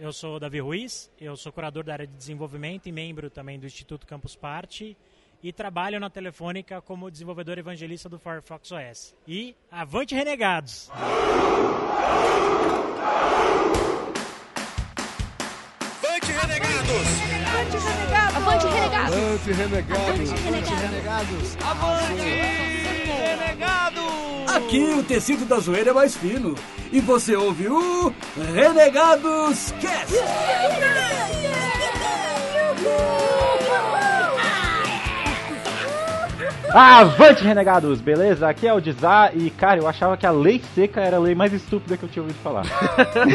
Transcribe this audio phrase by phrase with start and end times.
[0.00, 3.58] Eu sou o Davi Ruiz, eu sou curador da área de desenvolvimento e membro também
[3.58, 4.96] do Instituto Campus Party
[5.42, 9.12] e trabalho na Telefônica como desenvolvedor evangelista do Firefox OS.
[9.26, 10.88] E avante renegados!
[10.92, 11.02] Avante
[16.32, 16.76] renegados!
[18.36, 19.16] Avante renegados!
[19.16, 20.30] Avante renegados!
[20.32, 20.32] Avante
[20.74, 21.58] renegados!
[21.60, 22.77] Avante renegados!
[24.48, 26.54] Aqui o tecido da zoeira é mais fino.
[26.90, 28.12] E você ouve o
[28.54, 30.14] Renegados Cast!
[36.72, 38.00] Avante, renegados!
[38.00, 38.48] Beleza?
[38.48, 41.34] Aqui é o Dizar e, cara, eu achava que a lei seca era a lei
[41.34, 42.64] mais estúpida que eu tinha ouvido falar.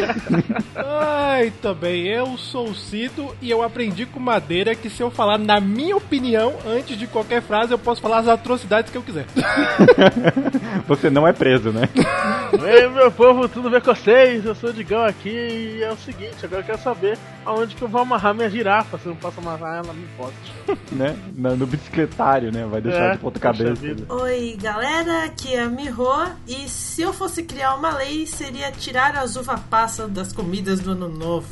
[0.76, 2.06] Ai, também.
[2.08, 5.96] Eu sou o Cido e eu aprendi com Madeira que se eu falar, na minha
[5.98, 9.26] opinião, antes de qualquer frase, eu posso falar as atrocidades que eu quiser.
[10.88, 11.90] Você não é preso, né?
[12.66, 14.46] Ei, meu povo, tudo bem com vocês?
[14.46, 17.82] Eu sou o Digão aqui e é o seguinte, agora eu quero saber aonde que
[17.82, 20.54] eu vou amarrar minha girafa, se eu não posso amarrar ela no poste.
[20.92, 21.16] né?
[21.36, 22.66] No, no bicicletário, né?
[22.70, 23.82] Vai deixar É, de ponta cabeça.
[24.10, 26.06] Oi, galera, aqui é a Miho
[26.46, 30.92] e se eu fosse criar uma lei seria tirar as uva passa das comidas do
[30.92, 31.48] ano novo.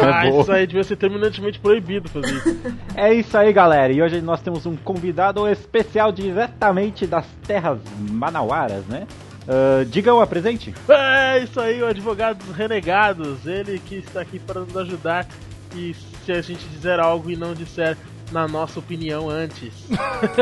[0.00, 2.56] Ah, É isso aí devia ser terminantemente proibido fazer isso.
[2.94, 3.92] É isso aí, galera.
[3.92, 9.06] E hoje nós temos um convidado especial diretamente das terras manauaras, né?
[9.48, 10.72] Ah, Digam, apresente.
[10.88, 15.26] É isso aí, o advogado dos renegados, ele que está aqui para nos ajudar
[15.74, 15.94] e
[16.24, 17.96] se a gente dizer algo e não disser
[18.32, 19.72] na nossa opinião antes.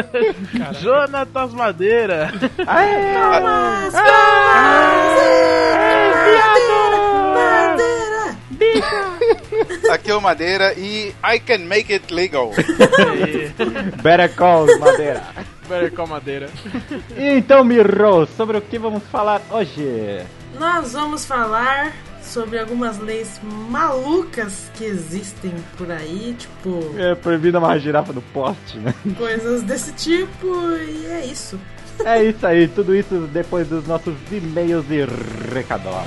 [0.81, 2.33] Jonatas Madeira.
[2.65, 5.17] Palmas, palmas!
[7.34, 8.37] Bandeira!
[9.91, 12.51] Aqui é o Madeira e I can make it legal.
[14.03, 15.23] Better Call Madeira.
[15.69, 16.51] Better Call Madeira.
[17.17, 20.23] E então, Miro, sobre o que vamos falar hoje?
[20.59, 21.92] Nós vamos falar
[22.37, 28.77] sobre algumas leis malucas que existem por aí, tipo, É proibida uma girafa no poste,
[28.77, 28.92] né?
[29.17, 31.59] coisas desse tipo, e é isso.
[32.05, 35.07] É isso aí, tudo isso depois dos nossos e-mails e
[35.55, 36.05] recadola.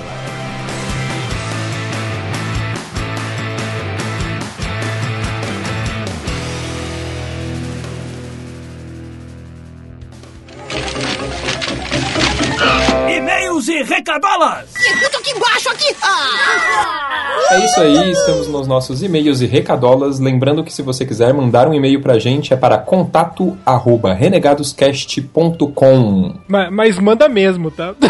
[13.80, 14.74] E recadolas!
[14.76, 15.96] Escuta aqui embaixo, aqui!
[16.02, 17.46] Ah!
[17.50, 20.20] É isso aí, estamos nos nossos e-mails e recadolas.
[20.20, 26.34] Lembrando que se você quiser mandar um e-mail pra gente é para contato arroba renegadoscast.com.
[26.46, 27.94] mas, mas manda mesmo, tá?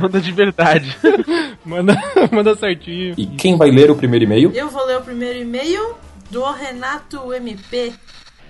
[0.00, 0.96] Manda de verdade.
[1.64, 1.96] manda,
[2.30, 3.14] manda certinho.
[3.16, 4.52] E quem vai ler o primeiro e-mail?
[4.54, 5.94] Eu vou ler o primeiro e-mail
[6.30, 7.92] do Renato MP,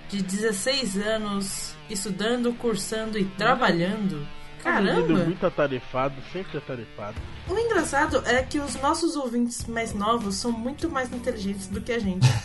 [0.09, 4.27] de 16 anos, estudando, cursando e trabalhando.
[4.75, 5.25] Menino Caramba!
[5.25, 7.15] muito atarefado, sempre atarefado.
[7.47, 11.91] O engraçado é que os nossos ouvintes mais novos são muito mais inteligentes do que
[11.93, 12.27] a gente.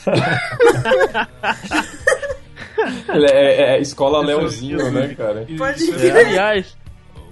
[3.08, 5.46] É, é, é escola Leozinho, né, cara?
[5.56, 6.16] Pode É, crer.
[6.16, 6.76] aliás,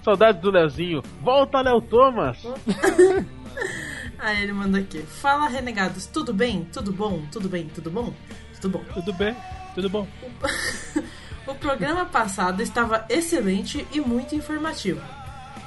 [0.05, 1.03] saudades do Leozinho.
[1.23, 2.39] Volta, Léo Thomas!
[4.19, 4.99] Aí ele manda aqui.
[5.03, 6.07] Fala, renegados.
[6.07, 6.69] Tudo bem?
[6.73, 7.23] Tudo bom?
[7.33, 7.67] Tudo bem?
[7.69, 8.13] Tudo bom?
[8.61, 8.85] Tudo bom.
[8.95, 9.35] Tudo bem?
[9.75, 10.07] Tudo bom?
[11.51, 15.03] O programa passado estava excelente e muito informativo.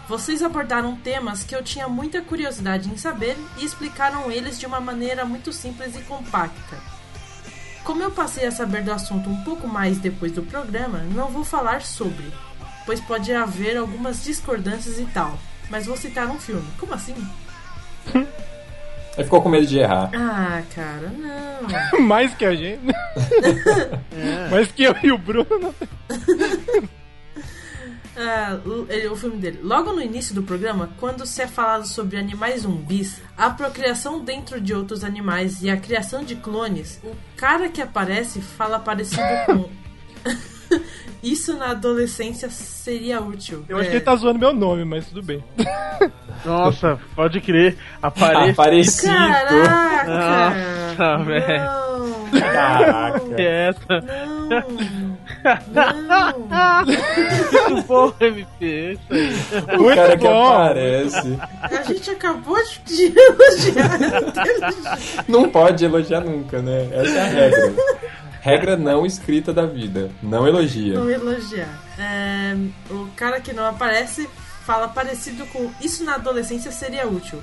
[0.08, 4.80] Vocês abordaram temas que eu tinha muita curiosidade em saber e explicaram eles de uma
[4.80, 6.78] maneira muito simples e compacta.
[7.84, 11.44] Como eu passei a saber do assunto um pouco mais depois do programa, não vou
[11.44, 12.32] falar sobre,
[12.86, 15.38] pois pode haver algumas discordâncias e tal,
[15.70, 16.68] mas vou citar um filme.
[16.80, 17.16] Como assim?
[19.16, 20.10] Ele ficou com medo de errar.
[20.14, 21.12] Ah, cara,
[21.92, 22.00] não.
[22.02, 22.82] Mais que a gente.
[24.50, 25.74] Mais que eu e o Bruno.
[28.16, 28.60] Ah,
[29.12, 29.60] o filme dele.
[29.64, 34.62] Logo no início do programa, quando se é falado sobre animais zumbis, a procriação dentro
[34.62, 39.68] de outros animais e a criação de clones, o cara que aparece fala parecido com.
[41.24, 43.66] Isso na adolescência seria útil.
[43.68, 43.90] Eu acho É.
[43.92, 45.44] que ele tá zoando meu nome, mas tudo bem.
[46.46, 47.78] Nossa, pode crer.
[48.02, 48.52] Aparece.
[48.52, 49.14] Aparecido.
[49.14, 50.56] Caraca!
[50.98, 51.64] Nossa, velho.
[51.64, 52.40] Não!
[52.40, 53.22] Caraca.
[53.42, 54.02] É essa.
[55.74, 56.40] Não!
[56.50, 56.86] Não!
[57.70, 59.00] Muito bom, MP.
[59.80, 60.54] O cara que bom.
[60.54, 61.40] aparece.
[61.62, 64.00] A gente acabou de elogiar.
[65.28, 66.90] Não pode elogiar nunca, né?
[66.92, 67.74] Essa é a regra.
[68.42, 70.12] Regra não escrita da vida.
[70.22, 70.96] Não elogia.
[70.96, 71.80] Não elogiar.
[71.98, 72.56] É,
[72.90, 74.28] o cara que não aparece
[74.66, 77.42] fala parecido com Isso na adolescência seria útil.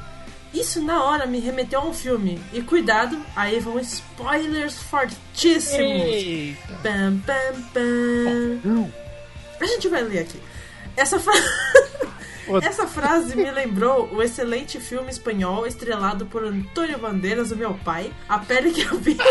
[0.52, 2.40] Isso na hora me remeteu a um filme.
[2.52, 6.56] E cuidado, aí vão spoilers fortíssimos.
[6.82, 8.90] Pam, pam, pam.
[9.60, 10.40] A gente vai ler aqui.
[10.96, 11.32] Essa, fra...
[12.62, 18.10] Essa frase me lembrou o excelente filme espanhol estrelado por Antônio Bandeiras, o meu pai,
[18.28, 19.30] A Pele que Habita.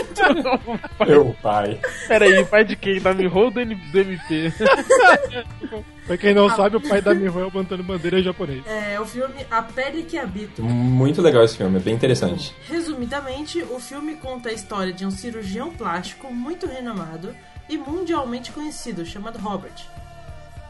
[1.06, 1.80] Meu pai.
[2.08, 3.00] Peraí, pai de quem?
[3.00, 4.54] Da Miho ou do, MP?
[6.06, 8.64] Pra quem não sabe, o pai da Miho é o Antônio Bandeira japonês.
[8.66, 10.64] É o filme A Pele que Habito.
[10.64, 12.54] Muito legal esse filme, é bem interessante.
[12.68, 17.36] Resumidamente, o filme conta a história de um cirurgião plástico muito renomado
[17.70, 19.86] e mundialmente conhecido, chamado Robert.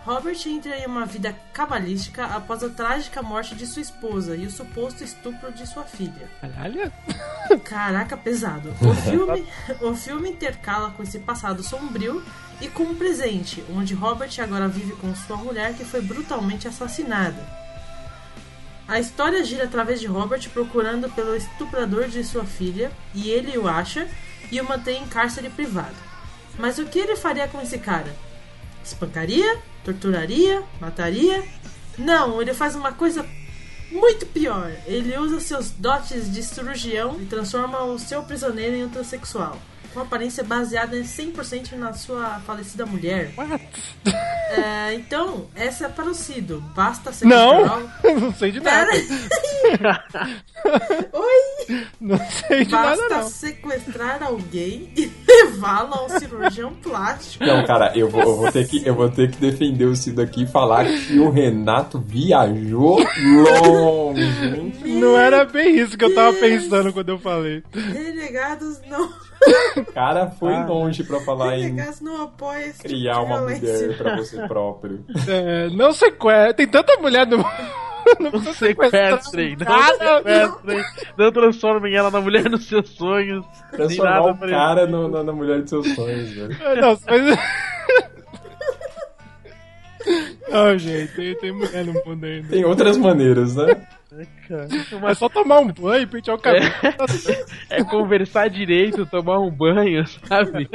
[0.09, 4.49] Robert entra em uma vida cabalística após a trágica morte de sua esposa e o
[4.49, 6.27] suposto estupro de sua filha.
[6.41, 6.91] Caralho.
[7.63, 8.73] Caraca, pesado.
[8.81, 9.47] O filme,
[9.81, 12.25] o filme intercala com esse passado sombrio
[12.59, 17.45] e com um presente, onde Robert agora vive com sua mulher que foi brutalmente assassinada.
[18.87, 23.67] A história gira através de Robert procurando pelo estuprador de sua filha, e ele o
[23.67, 24.07] acha
[24.51, 25.95] e o mantém em cárcere privado.
[26.57, 28.11] Mas o que ele faria com esse cara?
[28.83, 29.68] Espancaria?
[29.83, 30.63] Torturaria?
[30.79, 31.43] Mataria?
[31.97, 33.25] Não, ele faz uma coisa
[33.91, 34.71] muito pior.
[34.85, 39.57] Ele usa seus dotes de cirurgião e transforma o seu prisioneiro em um transexual.
[39.93, 43.33] Com aparência baseada em 100% na sua falecida mulher.
[44.51, 46.61] É, então, essa é para o Cido.
[46.75, 48.91] Basta sequestrar Não, não sei de nada.
[51.11, 51.58] Oi!
[51.99, 53.29] Não sei de nada, Basta não.
[53.29, 57.45] sequestrar alguém e levá-lo ao cirurgião plástico.
[57.45, 60.21] Não, cara, eu vou, eu vou ter que, eu vou ter que defender o Cido
[60.21, 62.99] aqui e falar que o Renato viajou
[63.35, 64.73] longe.
[64.99, 67.63] Não era bem isso que eu tava pensando quando eu falei.
[67.73, 69.09] Renegados não.
[69.77, 73.97] O cara foi longe pra falar em não apoia esse tipo criar de uma mulher
[73.97, 75.05] pra você próprio.
[75.27, 76.53] É, não sequestra.
[76.53, 77.43] Tem tanta mulher no.
[78.19, 80.83] Não Não sequestrem, não Cara, sequestrem,
[81.17, 83.45] não transformem ela na mulher dos seus sonhos.
[83.71, 86.49] Transformar nada o cara no- na, na mulher de seus sonhos, velho.
[86.81, 87.39] Não, mas...
[90.49, 92.47] Não, gente, tem, tem mulher no mundo ainda.
[92.47, 93.85] Tem outras maneiras, né?
[95.07, 96.65] É só tomar um banho e pentear o cabelo.
[97.69, 100.67] É conversar direito, tomar um banho, sabe?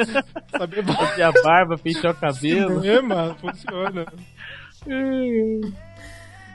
[0.57, 2.85] Saber Fazer a barba, pentear o cabelo.
[2.87, 4.07] É, mano, funciona.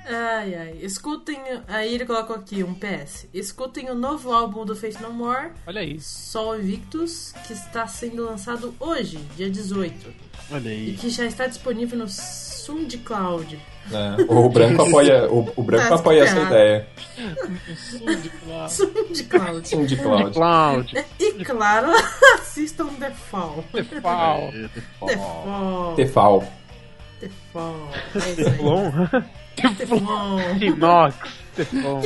[0.10, 0.78] Ai, ai.
[0.82, 1.40] Escutem.
[1.68, 3.28] Aí ele colocou aqui um PS.
[3.34, 6.32] Escutem o novo álbum do Face No More, Olha isso.
[6.32, 10.12] Sol Invictus, que está sendo lançado hoje, dia 18.
[10.52, 10.94] Olha E aí.
[11.00, 13.60] que já está disponível no SoundCloud.
[13.92, 16.88] É, O branco apoia, o, o branco Tá apoia essa ideia.
[18.68, 19.76] SoundCloud.
[19.76, 20.34] Um de Cloud.
[20.34, 21.06] Cloud.
[21.20, 21.92] E claro,
[22.40, 23.64] assistam The Fall.
[24.02, 24.52] Pau.
[25.08, 25.96] The Fall.
[25.96, 26.44] Tefal.
[27.20, 27.90] The Fall.
[28.16, 29.39] É isso aí.
[29.78, 30.40] Teflon?
[30.62, 31.16] Inox.
[31.56, 32.02] Teflon.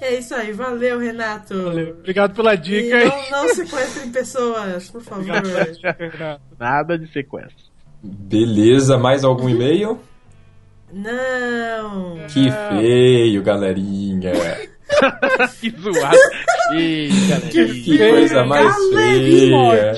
[0.00, 0.52] É isso aí.
[0.52, 1.54] Valeu, Renato.
[1.98, 3.06] Obrigado pela E dica aí.
[3.30, 5.26] não, não sequestrem pessoas, por favor.
[6.58, 7.70] Nada de sequestro.
[8.02, 10.00] Beleza, mais algum e-mail?
[10.92, 12.16] Não.
[12.28, 14.32] Que feio, galerinha.
[15.60, 16.16] que zoado.
[16.74, 17.48] Ih, galera.
[17.50, 19.92] Que coisa mais feia.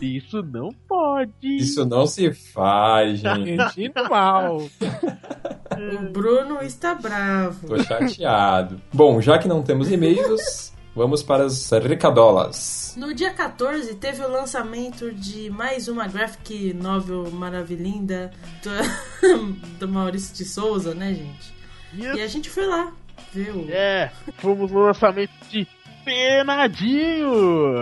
[0.00, 1.32] Isso não pode.
[1.42, 3.56] Isso não se faz, gente.
[3.56, 4.58] Sentindo mal.
[4.58, 7.66] O Bruno está bravo.
[7.66, 8.80] Tô chateado.
[8.92, 12.94] Bom, já que não temos e-mails, vamos para as recadolas.
[12.96, 18.30] No dia 14 teve o lançamento de mais uma graphic novel maravilhinda
[18.62, 21.62] do, do Maurício de Souza, né, gente?
[21.94, 22.92] E a gente foi lá
[23.34, 23.66] o.
[23.70, 25.66] É, fomos no lançamento de
[26.04, 27.74] Penadinho!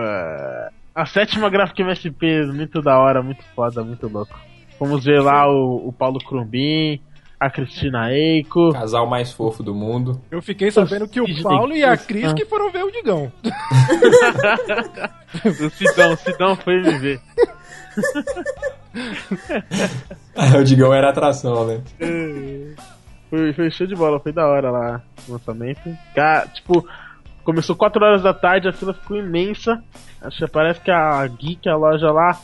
[0.95, 4.38] A sétima Graphic MSP, muito da hora, muito foda, muito louco.
[4.79, 7.00] Fomos ver lá o, o Paulo Crumbin,
[7.38, 8.73] a Cristina Eiko.
[8.73, 10.21] Casal mais fofo do mundo.
[10.31, 13.33] Eu fiquei sabendo que o Paulo e a Cris que foram ver o Digão.
[15.45, 17.21] o Sidão, o Sidão foi me ver.
[20.59, 21.81] o Digão era atração, né?
[23.31, 25.97] Foi, foi show de bola, foi da hora lá o lançamento.
[26.15, 26.87] Cara, tipo,
[27.45, 29.83] começou 4 horas da tarde, a fila ficou imensa.
[30.21, 32.39] Acho que parece que a Geek, a loja lá,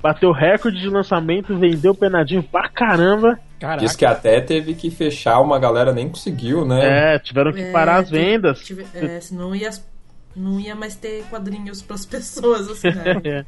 [0.00, 3.38] bateu recorde de lançamento, vendeu penadinho pra caramba.
[3.80, 7.14] Diz que até teve que fechar, uma galera nem conseguiu, né?
[7.14, 8.60] É, tiveram que É, parar as tive- vendas.
[8.64, 9.70] tive- é, senão ia,
[10.36, 13.04] não ia mais ter quadrinhos pras pessoas, assim, né?
[13.26, 13.44] É,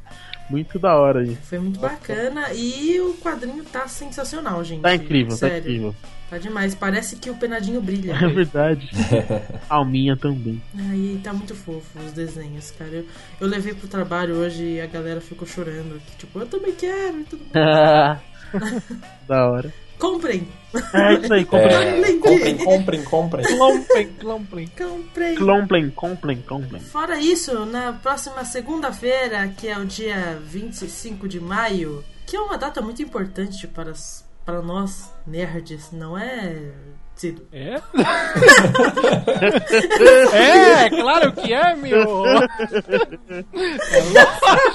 [0.49, 1.41] Muito da hora isso.
[1.43, 4.81] Foi muito bacana e o quadrinho tá sensacional, gente.
[4.81, 5.59] Tá incrível, tá Sério.
[5.59, 5.95] incrível.
[6.31, 6.73] Tá demais.
[6.73, 8.13] Parece que o penadinho brilha.
[8.13, 8.89] É verdade.
[9.67, 10.63] Alminha também.
[10.89, 12.89] Aí tá muito fofo os desenhos, cara.
[12.89, 13.05] Eu,
[13.41, 16.01] eu levei pro trabalho hoje e a galera ficou chorando.
[16.17, 18.21] Tipo, eu também quero e tudo mais.
[19.27, 19.73] da hora.
[19.99, 20.47] Comprem!
[20.93, 21.69] É isso aí, comprem.
[21.69, 23.45] É, comprem, comprem, comprem.
[23.45, 24.67] Clomplem, clomplem.
[24.69, 25.35] Comprem!
[25.35, 26.81] Clomplem, comprem, comprem.
[26.81, 32.57] Fora isso, na próxima segunda-feira, que é o dia 25 de maio, que é uma
[32.57, 36.71] data muito importante para as pra nós, nerds, não é.
[37.15, 37.47] Cido.
[37.51, 37.81] É?
[40.33, 42.01] é, claro que é, meu!
[42.01, 42.05] É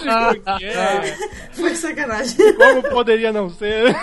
[0.05, 1.17] lógico que é!
[1.53, 2.55] Foi sacanagem.
[2.55, 3.97] Como poderia não ser?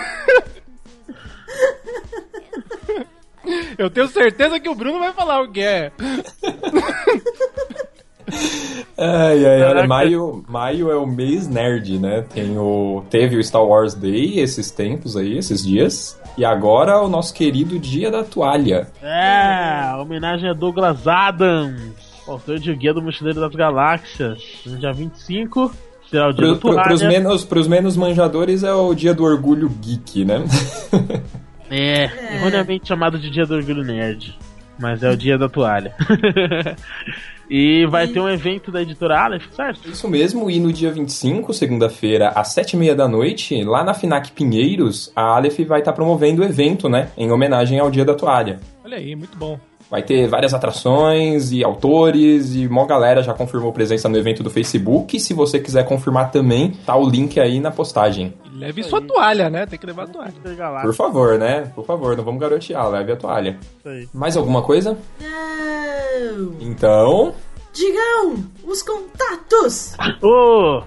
[3.78, 5.92] Eu tenho certeza que o Bruno vai falar o que é.
[8.96, 12.24] Ai, ai, olha, maio, maio é o mês nerd, né?
[12.32, 16.20] Tem o, teve o Star Wars Day esses tempos aí, esses dias.
[16.38, 18.86] E agora o nosso querido Dia da Toalha.
[19.02, 21.92] É, homenagem a Douglas Adams,
[22.26, 24.42] autor de O Guia do Mochileiro das Galáxias.
[24.64, 25.72] No dia 25
[26.10, 26.82] será o dia Pro, da pro, toalha.
[26.88, 30.44] pros, menos, pros menos manjadores é o Dia do Orgulho Geek, né?
[31.70, 34.38] É, erroneamente chamado de Dia do Orgulho Nerd.
[34.78, 35.94] Mas é o dia da toalha.
[37.48, 39.88] e vai ter um evento da editora Aleph, certo?
[39.88, 43.94] Isso mesmo, e no dia 25, segunda-feira, às sete e meia da noite, lá na
[43.94, 47.10] Finac Pinheiros, a Aleph vai estar promovendo o evento, né?
[47.16, 48.58] Em homenagem ao Dia da Toalha.
[48.84, 49.58] Olha aí, muito bom.
[49.94, 54.50] Vai ter várias atrações e autores e mó galera já confirmou presença no evento do
[54.50, 55.16] Facebook.
[55.16, 58.34] E se você quiser confirmar também, tá o link aí na postagem.
[58.56, 59.66] Leve sua toalha, né?
[59.66, 60.32] Tem que levar a toalha.
[60.82, 61.70] Por favor, né?
[61.76, 63.56] Por favor, não vamos garotear, leve a toalha.
[63.78, 64.08] Isso aí.
[64.12, 64.98] Mais alguma coisa?
[65.20, 66.56] Não!
[66.60, 67.32] Então.
[67.72, 69.94] Digam os contatos!
[70.20, 70.82] Ô!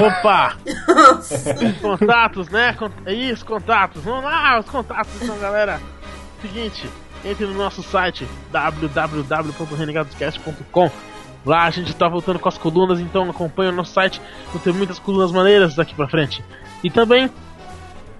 [0.00, 0.56] Opa!
[0.86, 1.54] Nossa.
[1.82, 2.76] contatos, né?
[3.06, 4.04] É isso, contatos.
[4.04, 5.80] Vamos lá, os contatos então, galera.
[6.40, 6.88] Seguinte,
[7.24, 10.90] entre no nosso site www.renegadoscast.com.
[11.44, 14.22] Lá a gente tá voltando com as colunas, então acompanha o nosso site.
[14.52, 16.42] Vão ter muitas colunas maneiras daqui pra frente.
[16.82, 17.28] E também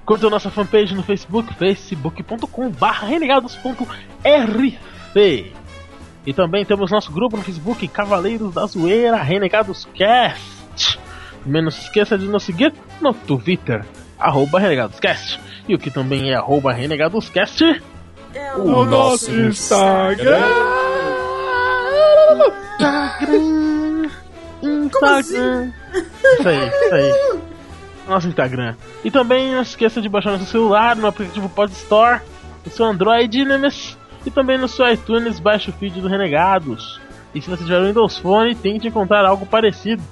[0.04, 5.52] curta a nossa fanpage no Facebook, facebook.com.br renegados.rc.
[6.24, 10.98] E também temos nosso grupo no Facebook, Cavaleiros da Zoeira Renegados Cast.
[11.44, 13.84] Menos se esqueça de nos seguir no Twitter,
[14.18, 15.40] arroba RenegadosCast.
[15.68, 17.82] E o que também é arroba RenegadosCast.
[18.34, 20.38] É O nosso Instagram.
[22.72, 24.10] Instagram.
[24.62, 25.72] Instagram.
[26.38, 27.40] Isso aí, isso aí.
[28.08, 28.74] Nosso Instagram.
[29.04, 32.20] E também não esqueça de baixar no seu celular, no aplicativo Pod Store,
[32.64, 37.00] no seu Android Nemes, e também no seu iTunes, baixe o feed do Renegados.
[37.34, 40.02] E se você tiver um Windows Phone, tente encontrar algo parecido.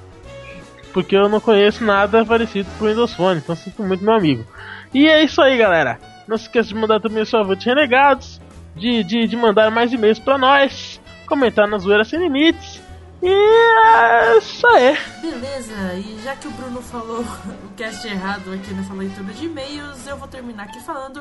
[0.92, 4.44] Porque eu não conheço nada parecido pro Windows Phone, então sinto muito meu amigo.
[4.92, 5.98] E é isso aí, galera.
[6.30, 8.40] Não se esqueça de mandar também o seu avô de Renegados,
[8.76, 12.80] de, de, de mandar mais e-mails pra nós, comentar na zoeira sem limites.
[13.20, 14.96] E é isso aí.
[15.20, 17.22] Beleza, e já que o Bruno falou
[17.66, 21.20] o cast errado aqui nessa leitura de e-mails, eu vou terminar aqui falando.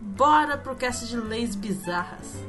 [0.00, 2.42] Bora pro cast de leis bizarras.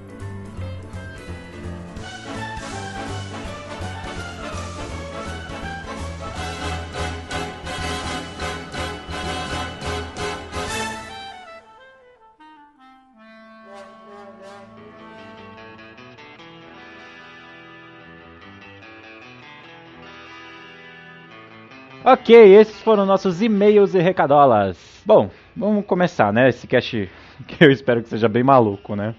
[22.10, 24.78] Ok, esses foram nossos e-mails e recadolas.
[25.06, 26.48] Bom, vamos começar, né?
[26.48, 27.10] Esse cast
[27.46, 29.14] que eu espero que seja bem maluco, né?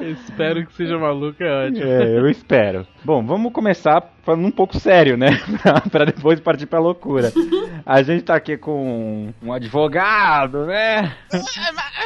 [0.00, 1.84] Espero que seja maluco, é ótimo.
[1.84, 2.86] É, eu espero.
[3.04, 5.28] Bom, vamos começar falando um pouco sério, né?
[5.62, 7.30] Pra- pra depois partir pra loucura.
[7.84, 11.14] A gente tá aqui com um advogado, né?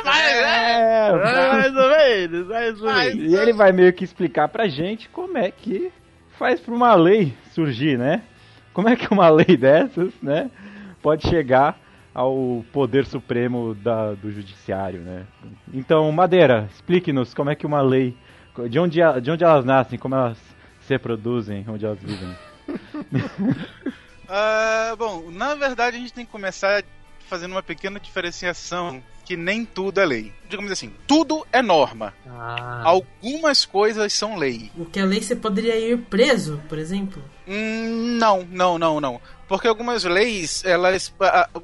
[0.06, 3.32] É, Mais ou menos, mais ou menos.
[3.32, 5.90] E ele vai meio que explicar pra gente como é que
[6.38, 8.22] faz pra uma lei surgir, né?
[8.72, 10.50] Como é que uma lei dessas, né,
[11.02, 11.78] pode chegar
[12.14, 15.26] ao poder supremo da, do judiciário, né?
[15.72, 18.16] Então, Madeira, explique-nos como é que uma lei,
[18.70, 20.38] de onde, de onde elas nascem, como elas
[20.80, 22.36] se reproduzem, onde elas vivem.
[24.30, 26.84] Ah, bom, na verdade a gente tem que começar
[27.30, 30.32] fazendo uma pequena diferenciação que nem tudo é lei.
[30.48, 32.14] Digamos assim, tudo é norma.
[32.26, 34.70] Ah, Algumas coisas são lei.
[34.74, 37.22] O que a lei você poderia ir preso, por exemplo?
[37.46, 39.20] Hum, não, não, não, não.
[39.46, 41.12] Porque algumas leis, elas.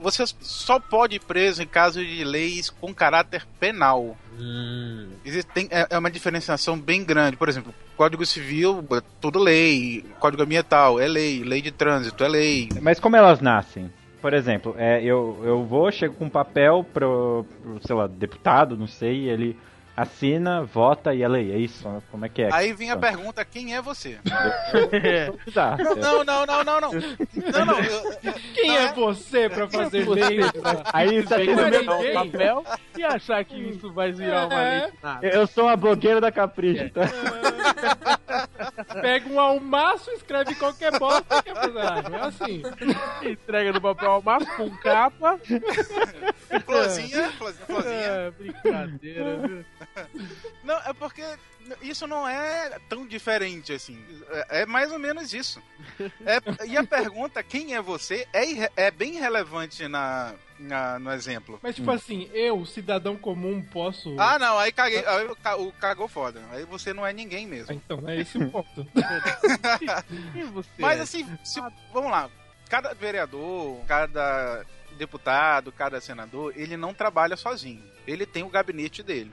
[0.01, 4.15] Você só pode ir preso em caso de leis com caráter penal.
[4.39, 7.37] hum, Existe, tem- é, é uma diferenciação bem grande.
[7.39, 10.05] Por exemplo, Código Civil, é tudo lei.
[10.21, 11.43] Código Ambiental é lei.
[11.43, 12.69] Lei de trânsito é lei.
[12.83, 13.91] Mas como elas nascem?
[14.25, 18.75] Por exemplo, é, eu, eu vou, chego com um papel pro, pro, sei lá, deputado,
[18.75, 19.55] não sei, ele
[19.95, 21.87] assina, vota e é lei, é isso?
[22.11, 22.49] Como é que é?
[22.51, 24.19] Aí vem a pergunta: quem é você?
[25.53, 26.91] Tá, Não, não, não, não, não.
[26.91, 28.33] Não, não.
[28.55, 30.39] Quem não é você pra fazer Você lei?
[30.91, 32.65] Aí você Tem que é um papel
[32.97, 34.91] e achar que isso vai virar uma É.
[35.21, 35.33] lei.
[35.35, 37.03] Eu sou uma blogueira da Capricho, tá?
[39.01, 42.15] pega um almaço, escreve qualquer bosta que é personagem.
[42.15, 42.63] É assim.
[43.23, 45.39] Entrega no papel almaço com capa.
[46.65, 47.95] Florzinha, florzinha, florzinha.
[47.95, 49.65] É, brincadeira, viu?
[50.63, 51.25] Não, é porque
[51.83, 54.03] isso não é tão diferente assim.
[54.51, 55.63] É, é mais ou menos isso.
[56.27, 61.59] É- e a pergunta, quem é você, é, é bem relevante na, na- no exemplo.
[61.63, 64.15] Mas, tipo assim, eu, cidadão comum, posso.
[64.19, 65.05] Ah, não, aí caguei.
[65.07, 65.27] Aí
[65.59, 66.41] o cagou foda.
[66.53, 67.73] Aí você não é ninguém mesmo.
[67.75, 68.87] Então, é esse o ponto.
[70.79, 71.61] Mas assim, se-
[71.93, 72.31] vamos lá.
[72.69, 74.65] Cada vereador, cada
[74.97, 77.83] deputado, cada senador, ele não trabalha sozinho.
[78.07, 79.33] Ele tem o gabinete dele.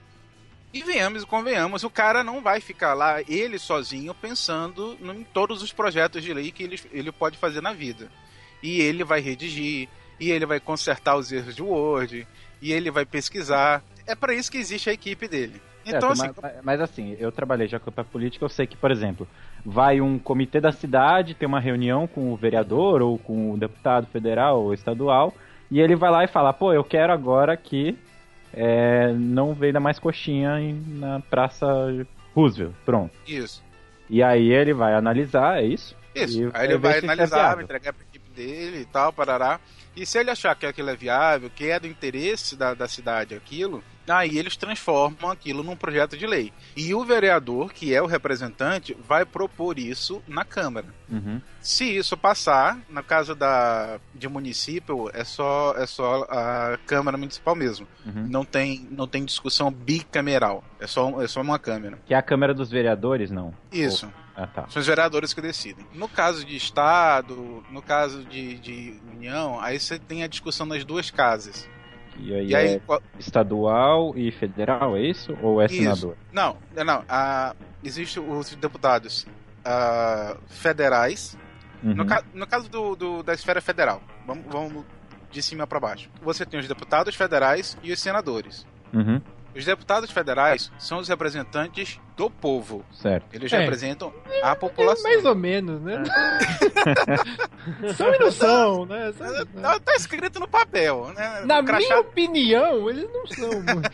[0.73, 5.61] E venhamos e convenhamos, o cara não vai ficar lá, ele sozinho, pensando em todos
[5.61, 8.09] os projetos de lei que ele, ele pode fazer na vida.
[8.63, 9.89] E ele vai redigir,
[10.21, 12.27] e ele vai consertar os erros de Word,
[12.61, 13.83] e ele vai pesquisar.
[14.05, 15.59] É para isso que existe a equipe dele.
[15.83, 18.77] Então, Certo, assim, mas, mas assim, eu trabalhei já com a política, eu sei que,
[18.77, 19.27] por exemplo,
[19.65, 24.05] vai um comitê da cidade, tem uma reunião com o vereador ou com o deputado
[24.07, 25.33] federal ou estadual,
[25.71, 27.97] e ele vai lá e fala, pô, eu quero agora que
[28.53, 31.67] é, não venda mais coxinha na Praça
[32.35, 33.11] Roosevelt, pronto.
[33.27, 33.63] isso.
[34.07, 35.95] E aí ele vai analisar, é isso?
[36.13, 36.51] Isso.
[36.53, 39.59] Aí ele ver vai é analisar, vai entregar pra equipe dele e tal, parará.
[39.95, 43.35] E se ele achar que aquilo é viável, que é do interesse da, da cidade
[43.35, 46.51] aquilo, aí eles transformam aquilo num projeto de lei.
[46.75, 50.87] E o vereador, que é o representante, vai propor isso na Câmara.
[51.09, 51.41] Uhum.
[51.59, 57.55] Se isso passar, no caso da, de município, é só, é só a Câmara Municipal
[57.55, 57.87] mesmo.
[58.05, 58.27] Uhum.
[58.27, 60.63] Não, tem, não tem discussão bicameral.
[60.79, 61.99] É só, é só uma Câmara.
[62.05, 63.53] Que é a Câmara dos Vereadores, não?
[63.71, 64.11] Isso.
[64.43, 64.67] Ah, tá.
[64.69, 65.85] São os vereadores que decidem.
[65.93, 70.83] No caso de Estado, no caso de, de União, aí você tem a discussão nas
[70.83, 71.69] duas casas.
[72.17, 75.37] E aí, E aí, é qual- estadual e federal, é isso?
[75.41, 75.75] Ou é Isso.
[75.75, 76.17] senador?
[76.31, 77.03] não, não.
[77.07, 79.25] A, Existem os deputados
[79.65, 81.37] ah, federais.
[81.83, 81.95] Uhum.
[81.95, 84.85] No, ca- no caso do, do- da esfera federal, vamos, vamos
[85.31, 86.09] de cima para baixo.
[86.21, 88.65] Você tem os deputados federais e os senadores.
[88.93, 89.19] Uhum.
[89.55, 92.85] Os deputados federais são os representantes do povo.
[92.93, 93.25] Certo.
[93.33, 93.59] Eles É.
[93.59, 95.03] representam a população.
[95.03, 96.01] Mais ou menos, né?
[97.95, 99.11] são e não são, né?
[99.17, 101.41] São- Tá, tá escrito no papel, né?
[101.45, 103.91] Na crachá- minha opinião, eles não são muito.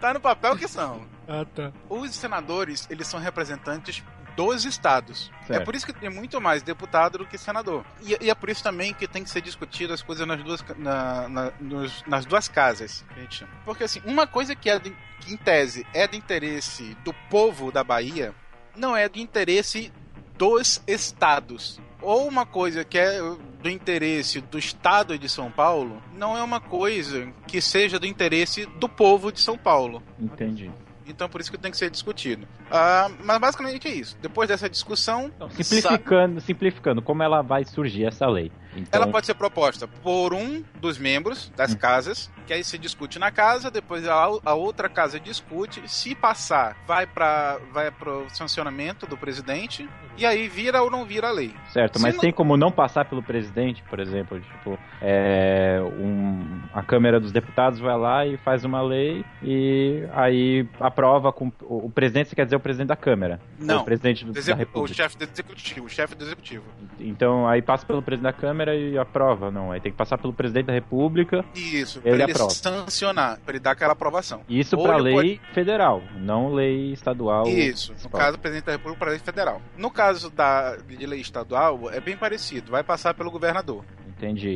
[0.00, 1.06] Tá no papel que são.
[1.26, 1.72] ah, tá.
[1.88, 4.02] Os senadores, eles são representantes
[4.36, 5.30] dos estados.
[5.46, 5.62] Certo.
[5.62, 7.84] É por isso que tem muito mais deputado do que senador.
[8.02, 10.62] E, e é por isso também que tem que ser discutido as coisas nas duas,
[10.76, 13.52] na- na- nos- nas duas casas, que a gente chama.
[13.64, 17.72] Porque assim, uma coisa que, é de, que em tese é de interesse do povo
[17.72, 18.34] da Bahia,
[18.76, 19.92] não é de interesse
[20.36, 21.80] dos estados.
[22.02, 23.18] Ou uma coisa que é
[23.62, 28.66] do interesse do estado de São Paulo, não é uma coisa que seja do interesse
[28.66, 30.02] do povo de São Paulo.
[30.20, 30.70] Entendi.
[31.08, 32.46] Então por isso que tem que ser discutido.
[32.70, 34.16] Ah, mas basicamente é isso.
[34.20, 38.50] Depois dessa discussão, Então, simplificando, simplificando, como ela vai surgir essa lei?
[38.76, 41.76] Então, ela pode ser proposta por um dos membros das Hum.
[41.78, 46.76] casas, que aí se discute na casa, depois a, a outra casa discute, se passar,
[46.86, 51.52] vai para vai pro sancionamento do presidente e aí vira ou não vira a lei.
[51.72, 56.60] Certo, se mas não- tem como não passar pelo presidente, por exemplo, tipo, é, um-
[56.72, 61.86] a Câmara dos Deputados vai lá e faz uma lei e aí aprova com o,
[61.86, 63.80] o presidente, você quer dizer o presidente da Câmara, Não.
[63.82, 64.94] o presidente do- da Execu- o República.
[64.94, 66.64] chefe do executivo, o chefe do executivo.
[66.98, 70.32] Então aí passa pelo presidente da Câmara e aprova, não, aí tem que passar pelo
[70.32, 72.50] presidente da República, Isso, Ele para ele aprova.
[72.50, 74.42] sancionar, para ele dar aquela aprovação.
[74.48, 77.46] isso ele lei federal, não lei estadual.
[77.46, 79.60] Isso, no caso, presidente da República para lei federal.
[79.76, 83.84] No caso da, de lei estadual, é bem parecido, vai passar pelo governador.
[84.08, 84.48] Entendi.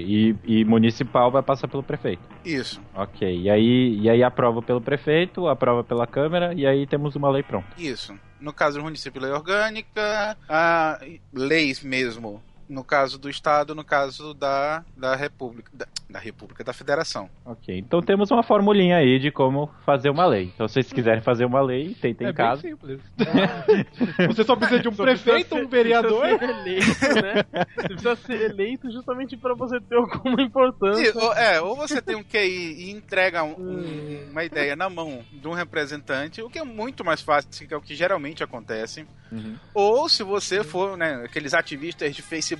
[0.46, 2.22] E, e municipal vai passar pelo prefeito.
[2.42, 3.28] Isso, Ok.
[3.42, 7.42] E aí, e aí aprova pelo prefeito, aprova pela Câmara e aí temos uma lei
[7.42, 7.68] pronta.
[7.78, 8.14] isso.
[8.40, 10.98] No caso do município, lei orgânica, ah,
[11.30, 12.42] leis mesmo.
[12.70, 15.70] No caso do Estado, no caso da, da República.
[15.74, 17.28] Da, da República, da Federação.
[17.44, 17.76] Ok.
[17.76, 20.50] Então temos uma formulinha aí de como fazer uma lei.
[20.54, 22.62] Então se vocês quiserem fazer uma lei, tentem É em bem casa.
[22.62, 23.00] simples.
[24.28, 26.20] Você só precisa de um Só prefeito, ser- um vereador.
[26.38, 27.66] Precisa ser eleito, né?
[27.76, 31.08] Você precisa ser eleito justamente pra você ter alguma importância.
[31.08, 34.88] E, ou, é, ou você tem um QI e entrega um- um- uma ideia na
[34.90, 38.42] mão de um representante, o que é muito mais fácil, que é o que geralmente
[38.42, 39.06] acontece.
[39.30, 39.54] Uhum.
[39.74, 42.59] Ou se você for, né, aqueles ativistas de Facebook,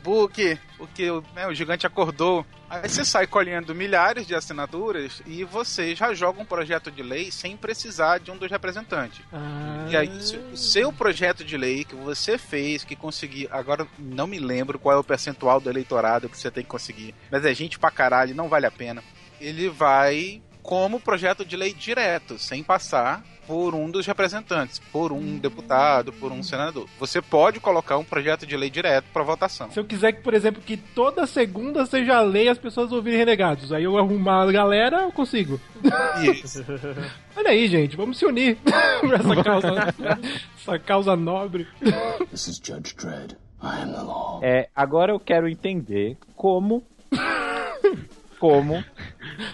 [0.78, 5.94] o que né, o gigante acordou, aí você sai colhendo milhares de assinaturas e você
[5.94, 9.20] já joga um projeto de lei sem precisar de um dos representantes.
[9.32, 13.86] Ah, E aí, se o seu projeto de lei que você fez, que conseguiu, agora
[13.98, 17.44] não me lembro qual é o percentual do eleitorado que você tem que conseguir, mas
[17.44, 19.02] é gente pra caralho, não vale a pena.
[19.40, 25.36] Ele vai como projeto de lei direto, sem passar por um dos representantes, por um
[25.36, 26.86] deputado, por um senador.
[27.00, 29.68] Você pode colocar um projeto de lei direto para votação.
[29.72, 33.72] Se eu quiser que, por exemplo, que toda segunda seja lei as pessoas ouvirem renegados,
[33.72, 35.60] aí eu arrumar a galera, eu consigo.
[36.22, 36.64] Isso.
[37.36, 39.94] Olha aí, gente, vamos se unir pra essa causa,
[40.56, 41.66] essa causa nobre.
[42.30, 43.32] This is Judge Dredd.
[43.60, 44.38] I am the law.
[44.44, 46.84] É, agora eu quero entender como.
[48.40, 48.82] Como,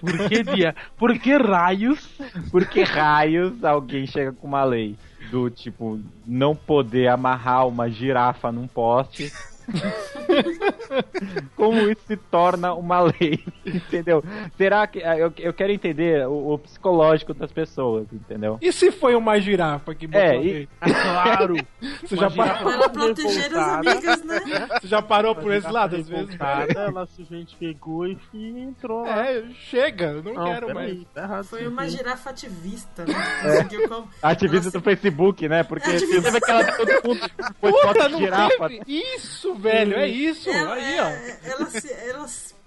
[0.00, 0.74] Por que dia?
[0.96, 2.08] Por que raios?
[2.50, 4.96] por que raios alguém chega com uma lei
[5.30, 9.32] do tipo não poder amarrar uma girafa num poste?
[11.56, 14.22] Como isso se torna uma lei, entendeu?
[14.56, 14.98] Será que.
[15.00, 18.58] Eu, eu quero entender o, o psicológico das pessoas, entendeu?
[18.60, 20.68] E se foi uma girafa que botou É, a e- lei?
[20.80, 21.56] Claro.
[22.06, 24.40] Você já, Uma parou, Para proteger as amigas, né?
[24.80, 26.36] você já parou por esse lado, às vezes?
[26.76, 29.26] Ela simplesmente pegou e entrou lá.
[29.30, 30.98] É, chega, eu não, Não, quero mais.
[31.14, 31.44] tá errado.
[31.44, 33.14] Foi uma girafa ativista, né?
[33.44, 33.88] É.
[33.88, 35.62] Como- Ativista Ela do Facebook, né?
[35.64, 36.22] Porque Ativista.
[36.22, 38.68] teve aquela todo mundo foi Puta, foto de girafa.
[38.68, 38.82] teve?
[38.86, 40.48] Isso, velho, é isso.
[40.50, 41.04] Ela, Aí, ó.
[41.06, 42.26] é, ela, se, ela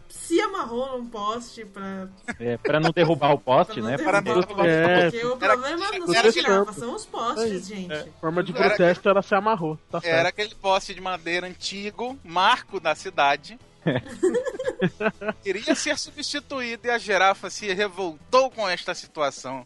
[0.09, 2.07] se amarrou num poste pra,
[2.39, 3.97] É, pra não derrubar o poste, pra não né?
[3.97, 4.53] derrubar Para o não poste.
[4.55, 7.67] derrubar o Porque o Era- problema não era são as que- girafas, são os postes,
[7.67, 8.11] gente.
[8.21, 9.77] Forma de Era- protesto, ela se amarrou.
[9.91, 10.13] Tá certo.
[10.15, 13.57] Era aquele poste de madeira antigo, marco da cidade.
[15.43, 19.65] Queria ser substituído e a girafa se revoltou com esta situação.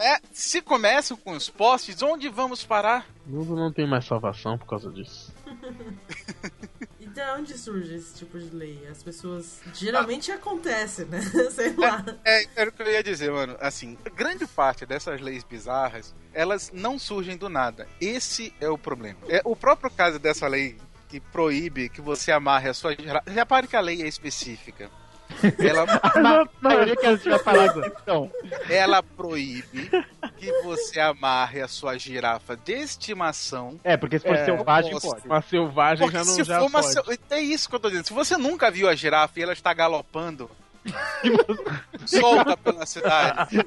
[0.00, 3.06] É, se começam com os postes, onde vamos parar?
[3.26, 5.32] O mundo não tem mais salvação por causa disso.
[7.00, 8.86] E de onde surge esse tipo de lei?
[8.86, 9.62] As pessoas.
[9.72, 11.22] Geralmente acontece, né?
[11.50, 12.04] Sei lá.
[12.22, 13.56] É, era o que eu ia dizer, mano.
[13.58, 17.88] Assim, grande parte dessas leis bizarras, elas não surgem do nada.
[17.98, 19.18] Esse é o problema.
[19.30, 20.76] É o próprio caso dessa lei
[21.08, 22.94] que proíbe que você amarre a sua.
[23.26, 24.90] Repare que a lei é específica.
[25.58, 28.30] Ela, A maioria que a vai falar aqui, então.
[28.68, 29.90] ela proíbe
[30.36, 33.78] que você amarre a sua girafa de estimação.
[33.84, 35.26] É, porque se for É, selvagem, pode.
[35.26, 36.80] Uma selvagem Porque já não se já for uma.
[36.82, 36.92] pode.
[36.92, 38.06] se- É isso que eu tô dizendo.
[38.06, 40.50] Se você nunca viu a girafa e ela está galopando.
[42.06, 43.58] solta pela cidade.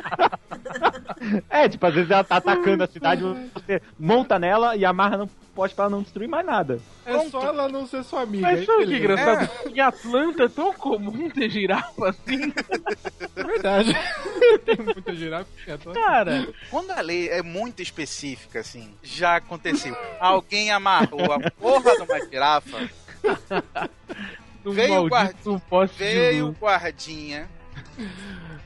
[1.49, 3.23] É, tipo, às vezes ela tá atacando a cidade,
[3.53, 6.79] você monta nela e amarra no poste pra ela não destruir mais nada.
[7.05, 8.41] É só ela não ser sua amiga.
[8.41, 9.49] Mas sabe o que é engraçado?
[9.69, 12.53] Em Atlanta é tão comum ter girafa assim.
[13.35, 13.93] É verdade.
[14.65, 15.47] Tem muita girafa.
[15.67, 15.99] em Atlanta.
[15.99, 19.95] Cara, Quando a lei é muito específica, assim, já aconteceu.
[20.19, 22.89] Alguém amarrou a porra de uma girafa,
[24.65, 27.49] Veio de veio o guardinha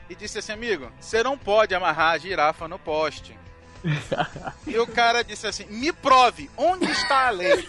[0.08, 3.36] e disse assim, amigo, você não pode amarrar a girafa no poste.
[4.66, 7.66] E o cara disse assim, me prove, onde está a lei?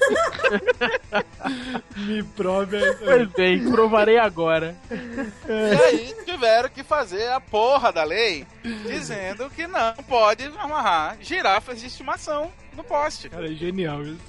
[1.96, 2.96] Me prove aí.
[2.96, 4.76] Pois bem, provarei agora.
[4.92, 11.80] E aí tiveram que fazer a porra da lei, dizendo que não pode amarrar girafas
[11.80, 13.30] de estimação no poste.
[13.30, 14.20] Cara, é genial isso.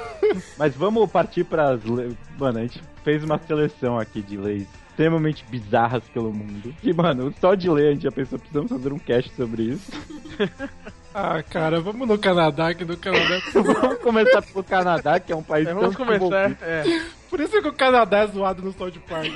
[0.56, 2.14] Mas vamos partir pras leis.
[2.38, 6.74] Mano, a gente fez uma seleção aqui de leis extremamente bizarras pelo mundo.
[6.82, 9.92] E, mano, só de ler a gente já pensou, precisamos fazer um cast sobre isso.
[11.18, 13.40] Ah, cara, vamos no Canadá, que no Canadá.
[13.54, 16.50] vamos começar pelo Canadá, que é um país É, vamos tão começar.
[16.60, 16.84] É,
[17.30, 19.32] Por isso que o Canadá é zoado no South Park.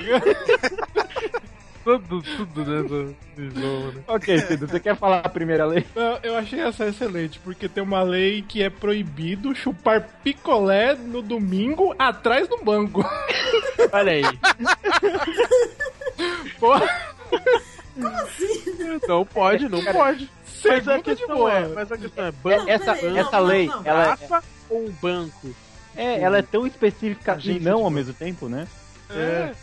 [1.85, 4.03] Tudo, tudo dentro de novo, né?
[4.07, 5.87] Ok, Cido, você quer falar a primeira lei?
[5.95, 11.23] Não, eu achei essa excelente, porque tem uma lei que é proibido chupar picolé no
[11.23, 13.05] domingo atrás do banco.
[13.93, 14.23] Olha aí.
[16.59, 16.87] Porra,
[19.09, 20.31] Não pode, não pode.
[20.65, 21.53] Mas a questão boa.
[21.53, 23.87] é, mas a questão é, banco, Essa, peraí, essa não, lei, não, não.
[23.87, 25.55] ela é, ou um banco?
[25.97, 28.67] é, ela é tão específica e não de ao mesmo tempo, né?
[29.13, 29.55] É,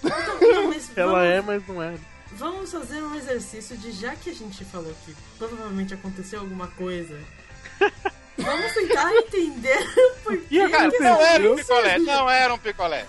[0.41, 1.95] Não, mas ela vamos, é, mas não é.
[2.33, 7.17] vamos fazer um exercício de já que a gente falou que provavelmente aconteceu alguma coisa.
[8.39, 9.79] Vamos tentar entender
[10.23, 10.69] por que.
[10.69, 13.05] Cara, não era um picolé, não era um picolé.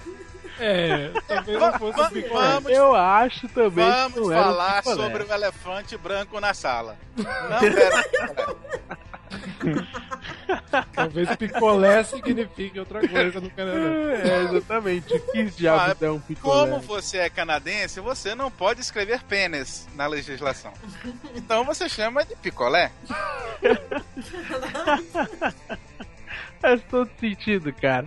[0.59, 2.49] É, talvez não fosse um picolé.
[2.55, 5.03] Vamos, Eu acho também que vamos um falar picolé.
[5.03, 6.97] sobre o elefante branco na sala.
[7.17, 8.57] Não era um picolé.
[10.93, 13.79] Talvez picolé signifique outra coisa no Canadá.
[13.79, 15.19] É, exatamente.
[15.33, 16.71] Que diabo Ah, é um picolé?
[16.71, 20.73] Como você é canadense, você não pode escrever pênis na legislação.
[21.35, 22.91] Então você chama de picolé.
[26.61, 28.07] Faz todo sentido, cara.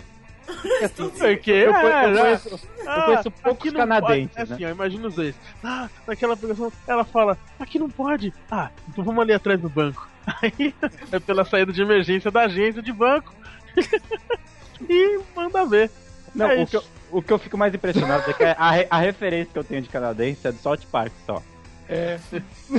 [0.83, 2.57] Assim, Porque eu, é, eu conheço, eu
[3.05, 4.49] conheço aqui poucos não canadenses, pode.
[4.49, 4.55] né?
[4.55, 5.35] Assim, ó, imagina os dois.
[5.63, 8.33] Ah, naquela aplicação, ela fala, aqui não pode.
[8.49, 10.10] Ah, então vamos ali atrás do banco.
[10.25, 10.73] Aí
[11.11, 13.33] é pela saída de emergência da agência de banco.
[14.89, 15.89] e manda ver.
[16.33, 18.99] Não, É o, que eu, o que eu fico mais impressionado é que a, a
[18.99, 21.41] referência que eu tenho de canadense é do South Park só.
[21.89, 22.17] É.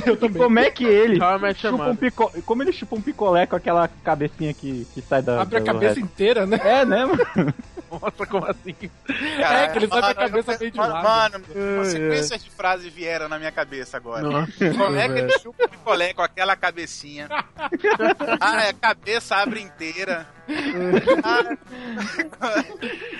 [0.06, 0.42] Eu também.
[0.42, 1.20] Como é que ele
[1.54, 5.42] chupa um picolé, como ele chupa um picolé com aquela cabecinha que, que sai da
[5.42, 6.00] Abre a cabeça resto?
[6.00, 6.58] inteira, né?
[6.64, 7.54] É, né, mano?
[8.00, 8.74] Nossa, como assim?
[9.38, 11.04] É, que ele sai com a Mano, cabeça meio de mano, lado.
[11.04, 11.44] Mano,
[11.76, 14.22] uma sequência de frases vieram na minha cabeça agora.
[14.22, 17.28] Nossa, Como é que ele chupa o picolé com aquela cabecinha?
[18.40, 20.26] Ah, é, a cabeça abre inteira.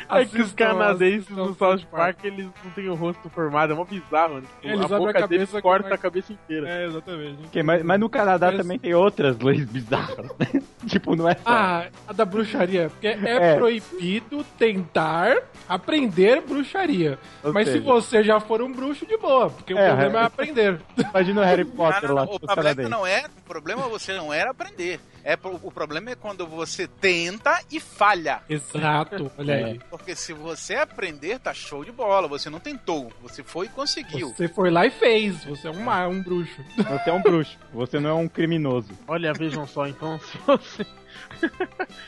[0.09, 3.85] É que os canadenses no South Park, eles não têm o rosto formado, é mó
[3.85, 4.47] bizarro, mano.
[4.62, 6.68] Eles a abrem a boca cabeça deles corta uma- a cabeça inteira.
[6.68, 7.38] É, exatamente.
[7.47, 10.62] Ok, mas, mas no Canadá também tem outras leis bizarras, né?
[10.87, 11.40] tipo, não é só.
[11.47, 12.90] Ah, a da bruxaria.
[12.90, 13.18] Porque é,
[13.53, 13.57] É.
[13.57, 15.37] proibido tentar
[15.68, 17.18] aprender bruxaria.
[17.42, 19.51] Ou Mas se seja- você já for um bruxo, de boa.
[19.51, 20.27] Porque o É, problema é é.
[20.27, 20.81] aprender.
[21.11, 24.33] Imagina o Harry Potter não, lá, não, o problema não é, o problema você não
[24.33, 25.01] era aprender.
[25.25, 28.41] É o problema é quando você tenta e falha.
[28.49, 29.65] Exato, olha É.
[29.65, 29.81] aí.
[29.91, 32.27] Porque se você aprender, tá show de bola.
[32.29, 34.29] Você não tentou, você foi e conseguiu.
[34.31, 35.45] Você foi lá e fez.
[35.45, 36.61] Você é um, ma- um bruxo.
[36.77, 38.89] Você é um bruxo, você não é um criminoso.
[39.07, 40.87] Olha, vejam só, então, se você.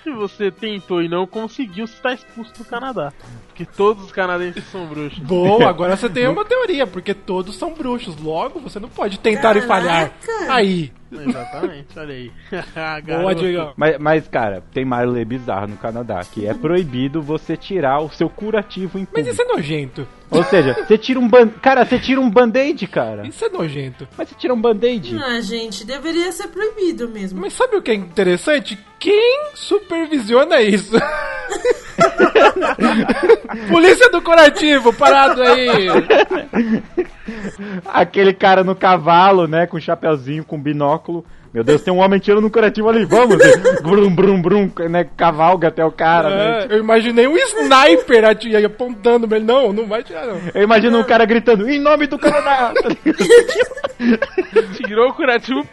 [0.03, 3.13] se você tentou e não conseguiu, você tá expulso do Canadá.
[3.49, 5.19] Porque todos os canadenses são bruxos.
[5.21, 8.17] Boa, agora você tem uma teoria, porque todos são bruxos.
[8.17, 10.13] Logo, você não pode tentar e falhar.
[10.49, 10.93] Aí.
[11.29, 12.33] Exatamente, olha aí.
[12.51, 13.41] Boa, Garoto.
[13.41, 13.73] Diego.
[13.77, 18.11] Mas, mas, cara, tem mais lei bizarra no Canadá, que é proibido você tirar o
[18.11, 19.31] seu curativo em Mas público.
[19.31, 20.07] isso é nojento.
[20.31, 21.49] Ou seja, você tira um ban...
[21.49, 23.27] Cara, você tira um band-aid, cara.
[23.27, 24.09] Isso é nojento.
[24.17, 25.17] Mas você tira um band-aid.
[25.23, 27.41] Ah, gente, deveria ser proibido mesmo.
[27.41, 28.77] Mas sabe o que é interessante?
[28.99, 30.97] Quem supervisiona isso?
[33.71, 35.87] Polícia do Curativo, parado aí!
[37.87, 41.25] Aquele cara no cavalo, né, com chapeuzinho, com binóculo.
[41.53, 43.37] Meu Deus, tem um homem tirando no curativo ali, vamos!
[43.81, 46.67] Brum, brum, brum, né, cavalga até o cara, né?
[46.69, 49.45] É, eu imaginei um sniper ati- apontando ele.
[49.45, 50.41] Não, não vai tirar, não.
[50.53, 52.73] Eu imagino um cara gritando, em nome do Canadá!
[54.75, 55.65] Tirou o curativo,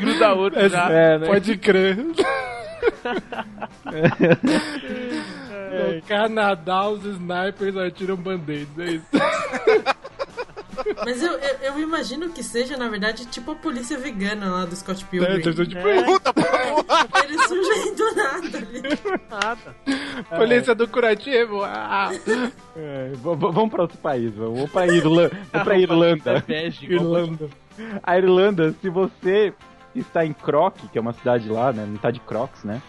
[0.00, 0.90] gruda outro já.
[0.90, 1.26] É, né?
[1.28, 1.96] Pode crer.
[5.70, 9.06] No Canadá, os snipers atiram band-aids, é isso.
[11.04, 14.74] Mas eu, eu, eu imagino que seja, na verdade, tipo a polícia vegana lá do
[14.76, 15.32] Scott Pilgrim.
[15.34, 17.08] É, então, tipo, Puta, porra.
[17.24, 18.82] Eles surgem do nada ali.
[19.30, 19.76] Nada.
[20.36, 21.62] Polícia do Curativo.
[21.64, 22.10] Ah,
[22.76, 25.30] É, vamos pra outro país, vamos pra Irlanda.
[25.52, 26.44] Vamos pra Irlanda.
[26.82, 27.48] Irlanda.
[28.02, 29.54] A Irlanda, se você
[29.94, 31.84] está em Croc, que é uma cidade lá, né?
[31.86, 32.80] Não tá de Crocs, né?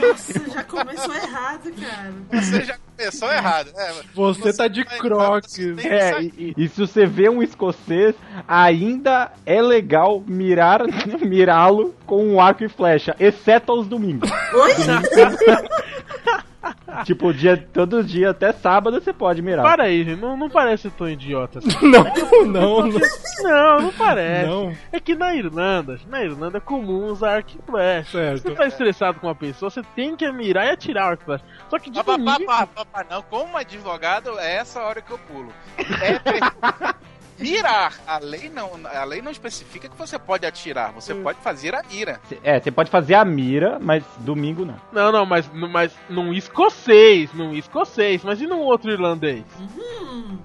[0.00, 2.12] Nossa, já começou errado, cara.
[2.32, 3.70] Você já começou errado.
[3.76, 5.56] É, Você tá de crocs.
[5.58, 8.14] você É, e, e- e se você vê um escocês,
[8.48, 10.80] ainda é legal mirar
[11.20, 14.30] mirá-lo com um arco e flecha, exceto aos domingos.
[14.30, 14.72] Oi?
[17.04, 19.62] tipo, dia, todo dia, até sábado, você pode mirar.
[19.62, 21.68] Para aí, não, não parece tão idiota assim.
[21.84, 23.00] Não, não, não.
[23.42, 24.48] Não, não parece.
[24.48, 24.72] Não.
[24.90, 28.10] É que na Irlanda, na Irlanda é comum usar arco e flecha.
[28.10, 28.38] Certo.
[28.38, 31.22] Se você tá estressado com uma pessoa, você tem que mirar e atirar o arco
[31.22, 31.44] e flecha.
[31.68, 32.46] Só que de Pá, pá, pá, domingo...
[32.46, 35.52] pá, pá, pá, não, como advogado, é essa hora que eu pulo.
[35.78, 36.94] É
[37.50, 37.94] mirar.
[38.06, 41.82] A lei, não, a lei não especifica que você pode atirar, você pode fazer a
[41.82, 42.20] mira.
[42.42, 44.76] É, você pode fazer a mira, mas domingo não.
[44.92, 49.44] Não, não, mas, mas num escocês, num escocês, mas e num outro irlandês?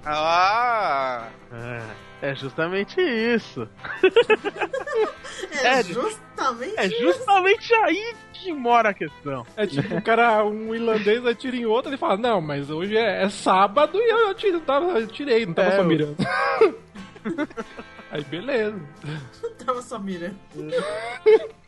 [0.06, 1.28] Ah,
[2.22, 3.68] É, é justamente isso.
[5.64, 6.74] É, É, justamente.
[6.78, 9.46] É justamente aí que mora a questão.
[9.56, 13.24] É tipo, o cara, um irlandês atira em outro, ele fala, não, mas hoje é,
[13.24, 16.16] é sábado e eu, atiro, tava, eu tirei, não tava É, só mirando.
[18.12, 18.80] Aí beleza.
[19.66, 20.36] Tava só mirando.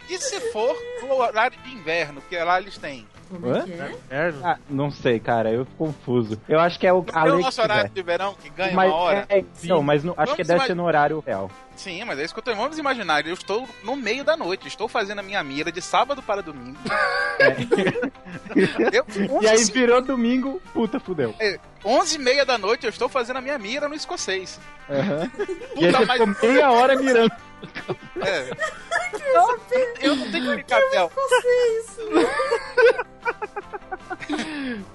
[0.10, 3.08] e se for no horário de inverno, que lá eles têm?
[3.30, 3.60] Como é
[4.10, 4.34] é?
[4.44, 6.42] Ah, não sei, cara, eu fico confuso.
[6.50, 8.90] Eu acho que é o a Tem o nosso horário de verão que ganha Mas,
[8.92, 9.26] uma hora?
[9.30, 11.50] é, não, mas no- acho Vamos que deve imag- ser no horário real.
[11.76, 12.54] Sim, mas é isso que eu tô.
[12.56, 16.22] Vamos imaginar, eu estou no meio da noite, estou fazendo a minha mira de sábado
[16.22, 16.78] para domingo.
[18.92, 19.06] Eu,
[19.42, 21.34] E aí 11, virou domingo, puta, fudeu.
[21.84, 24.60] 11 e meia da noite eu estou fazendo a minha mira no escocês.
[24.90, 25.32] Aham.
[25.76, 27.32] E aí Puta, você mas ficou meia hora mirando.
[28.22, 28.52] é.
[30.06, 31.12] eu não tenho que ficar Bel.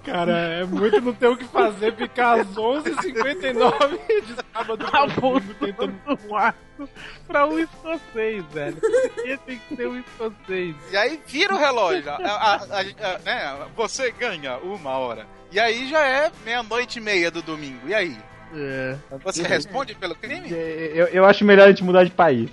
[0.04, 5.54] Cara, é muito não ter o que fazer, ficar às 11h59 de sábado pra domingo
[5.60, 5.94] tentando...
[6.28, 6.88] um arco
[7.26, 8.76] pra um escocês, velho.
[9.24, 10.74] Esse tem que ser um escocês.
[10.92, 12.10] E aí vira o relógio.
[12.10, 13.66] A- a- a- a- né?
[13.76, 15.26] Você ganha uma hora.
[15.52, 17.88] E aí já é meia-noite e meia do domingo.
[17.88, 18.16] E aí?
[18.54, 18.96] É.
[19.24, 20.48] Você responde pelo crime?
[20.50, 22.48] Eu, eu acho melhor a gente mudar de país.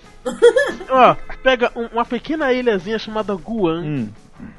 [0.89, 4.09] Ó, pega um- uma pequena ilhazinha chamada Guam, Hum.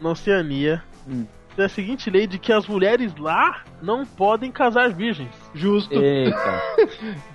[0.01, 0.83] na Oceania.
[1.09, 1.27] Hum.
[1.57, 5.31] Tem a seguinte lei de que as mulheres lá não podem casar virgens.
[5.55, 5.95] Justo.
[5.95, 6.63] Eita.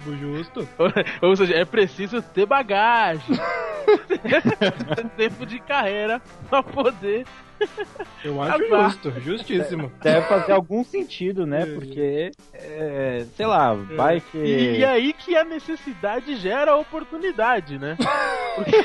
[0.19, 0.67] Justo.
[1.21, 3.39] Ou seja, é preciso ter bagagem.
[5.15, 7.25] Tempo de carreira pra poder.
[8.23, 8.89] Eu acho Casar.
[8.89, 9.91] justo, justíssimo.
[10.01, 11.65] Deve fazer algum sentido, né?
[11.65, 14.37] Porque, é, sei lá, vai que.
[14.37, 17.97] E, e aí que a necessidade gera a oportunidade, né?
[18.55, 18.77] Porque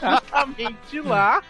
[0.00, 1.42] justamente lá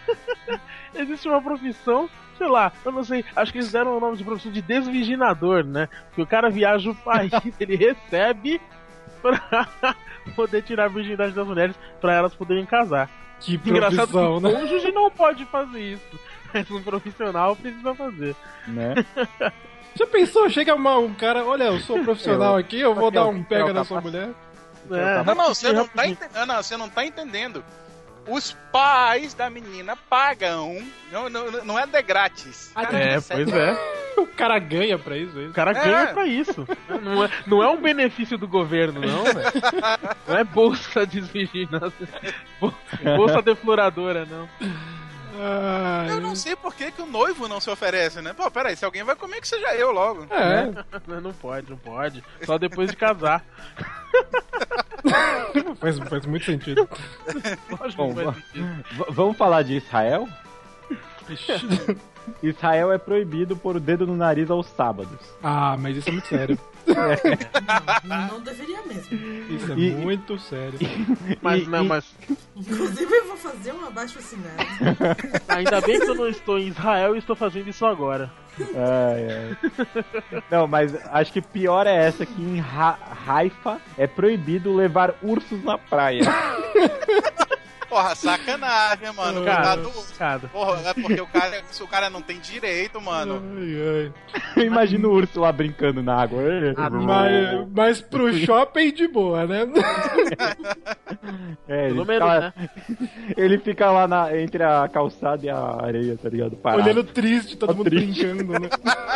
[0.93, 4.23] existe uma profissão, sei lá, eu não sei, acho que eles deram o nome de
[4.23, 5.87] profissão de desvirginador, né?
[6.07, 8.61] Porque o cara viaja o país, ele recebe
[9.21, 9.67] pra
[10.35, 13.09] poder tirar a virgindade das mulheres pra elas poderem casar.
[13.39, 14.51] Que Engraçado que o né?
[14.51, 16.19] cônjuge não pode fazer isso.
[16.53, 18.35] Mas um profissional precisa fazer.
[18.67, 18.93] né?
[19.95, 20.49] Já pensou?
[20.49, 23.73] Chega uma- um cara, olha, eu sou profissional Eu- aqui, eu vou dar um pega
[23.73, 24.29] na sua mulher.
[24.91, 25.23] É.
[25.23, 26.45] Não, não, você não tá entendendo.
[26.45, 27.63] Não, você não tá entendendo.
[28.27, 30.81] Os pais da menina pagam.
[31.11, 32.71] Não, não, não é de grátis.
[32.73, 33.45] Cara, É, sério.
[33.45, 34.03] pois é.
[34.15, 35.73] O cara ganha pra isso, é O cara É.
[35.73, 36.67] ganha pra isso.
[37.01, 39.51] Não é, não é um benefício do governo, não, velho.
[40.27, 41.91] Não é bolsa desvirginada.
[42.61, 42.73] Bol-
[43.17, 44.47] Bolsa defloradora, não.
[45.35, 48.33] Ai, Eu não sei por que, que o noivo não se oferece, né?
[48.33, 50.27] Pô, peraí, se alguém vai comer, que seja eu logo.
[50.29, 50.71] É,
[51.19, 52.23] não pode, não pode.
[52.43, 53.43] Só depois de casar.
[55.79, 56.87] faz, faz muito sentido.
[57.79, 58.85] Lógico Bom, que faz sentido.
[59.09, 60.27] Vamos falar de Israel?
[62.41, 65.19] Israel é proibido pôr o dedo no nariz aos sábados.
[65.41, 66.57] Ah, mas isso é muito sério.
[68.03, 69.17] Não deveria mesmo.
[69.49, 70.79] Isso é E- muito sério.
[71.41, 72.05] Mas, E- não, e- mas
[72.55, 74.57] Inclusive, eu vou fazer um abaixo assinado.
[75.47, 78.31] ainda bem que eu não estou em Israel e estou fazendo isso agora.
[78.59, 80.43] Ai, ai.
[80.51, 82.63] Não, mas acho que pior é essa que em
[83.27, 86.21] Haifa é proibido levar ursos na praia.
[87.93, 89.45] Porra, sacanagem, mano.
[89.45, 90.05] Cara, Cuidado.
[90.17, 90.39] cara.
[90.51, 93.39] Porra, é porque o cara, se o cara não tem direito, mano.
[93.55, 94.11] Ai,
[94.57, 94.65] ai.
[94.65, 96.41] Imagina o urso lá brincando na água.
[96.75, 99.59] Ah, Mas, mas pro shopping de boa, né?
[101.67, 102.69] É, ele, Pelo fica menos, lá, né?
[103.37, 106.55] ele fica lá na- entre a calçada e a areia, tá ligado?
[106.57, 106.83] Parado.
[106.83, 108.25] Olhando triste, todo Tá mundo triste.
[108.25, 108.69] brincando, né?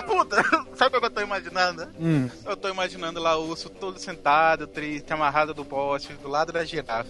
[0.07, 0.41] Puta,
[0.75, 1.87] sabe o que eu tô imaginando?
[1.99, 2.29] Hum.
[2.45, 6.63] Eu tô imaginando lá o urso todo sentado, triste, amarrado do poste, do lado da
[6.63, 7.09] girafa.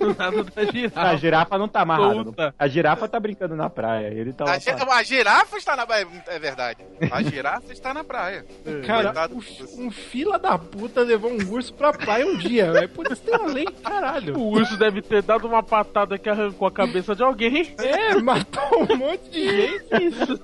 [0.00, 1.16] Do lado da A girafa.
[1.18, 2.54] girafa não tá amarrada.
[2.58, 4.08] A girafa tá brincando na praia.
[4.08, 4.44] Ele tá.
[4.50, 6.80] A, gi- a girafa está na praia, é verdade.
[7.12, 8.44] A girafa está na praia.
[8.86, 12.72] Cara, Coitado um, um fila da puta levou um urso pra praia um dia.
[12.72, 12.88] velho.
[12.88, 14.36] Putz, tem uma lei, caralho.
[14.38, 17.74] O urso deve ter dado uma patada que arrancou a cabeça de alguém.
[17.78, 19.84] É, matou um monte de gente.
[20.00, 20.40] Isso.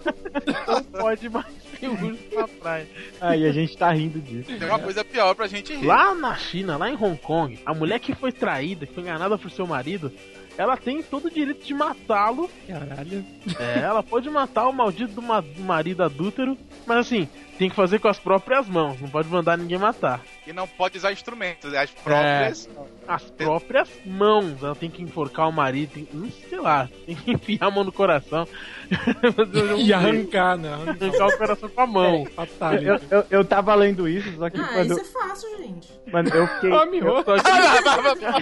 [0.67, 1.47] Não pode mais
[1.81, 2.87] ter urso na praia.
[3.21, 4.57] Aí a gente tá rindo disso.
[4.59, 5.87] Tem uma coisa pior pra gente rir.
[5.87, 9.37] Lá na China, lá em Hong Kong, a mulher que foi traída, que foi enganada
[9.47, 10.13] por seu marido,
[10.59, 12.51] ela tem todo o direito de matá-lo.
[12.67, 13.25] Caralho.
[13.59, 17.29] É, ela pode matar o maldito do, ma- do marido adúltero, mas assim,
[17.59, 20.21] tem que fazer com as próprias mãos, não pode mandar ninguém matar.
[20.47, 22.69] E não pode usar instrumentos, é as próprias.
[23.09, 27.33] As próprias mãos, ela tem que enforcar o marido, tem, hum, sei lá, tem que
[27.33, 28.47] enfiar a mão no coração.
[29.79, 30.73] E arrancar, né?
[30.73, 32.25] arrancar o coração com a mão.
[32.27, 32.87] Fatality.
[32.87, 34.91] Eu, eu, eu tava lendo isso, só que Ah, quando.
[34.93, 35.89] isso é fácil, gente.
[36.13, 36.73] Mano, eu fiquei.
[36.73, 37.25] Ah, miou.
[37.25, 37.35] Só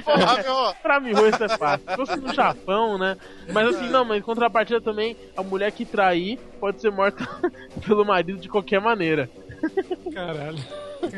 [0.06, 0.74] Ah.
[0.82, 1.86] Pra mim, isso é fácil.
[1.88, 3.16] Se fosse no Japão, né?
[3.52, 7.26] Mas assim, não, mas em contrapartida também, a mulher que trair pode ser morta
[7.86, 9.30] pelo marido de qualquer maneira.
[10.12, 10.58] Caralho.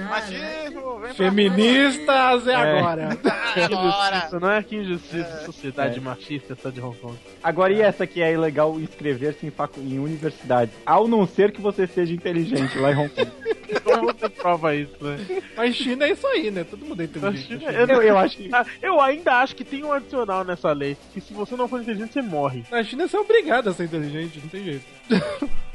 [0.08, 3.08] Machismo, vem pra Feministas é agora.
[3.56, 4.62] Que injustiça, não é?
[4.62, 5.44] Que injustiça, É.
[5.46, 6.00] sociedade É.
[6.02, 7.16] machista essa de Hong Kong.
[7.42, 9.80] Agora, e essa que é ilegal inscrever-se em, facu...
[9.80, 10.70] em universidade?
[10.84, 13.30] Ao não ser que você seja inteligente lá em Hong Kong.
[13.82, 15.18] Como você prova isso, né?
[15.56, 16.64] Mas China é isso aí, né?
[16.64, 17.64] Todo mundo é inteligente.
[17.64, 18.50] Eu, Eu, eu acho que.
[18.54, 20.96] Ah, eu ainda acho que tem um adicional nessa lei.
[21.12, 22.62] Que se você não for inteligente, você morre.
[22.70, 24.84] Na China você é obrigado a ser inteligente, não tem jeito.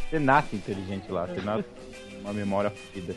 [0.09, 3.15] Você nasce inteligente lá, você nasce com uma memória fodida.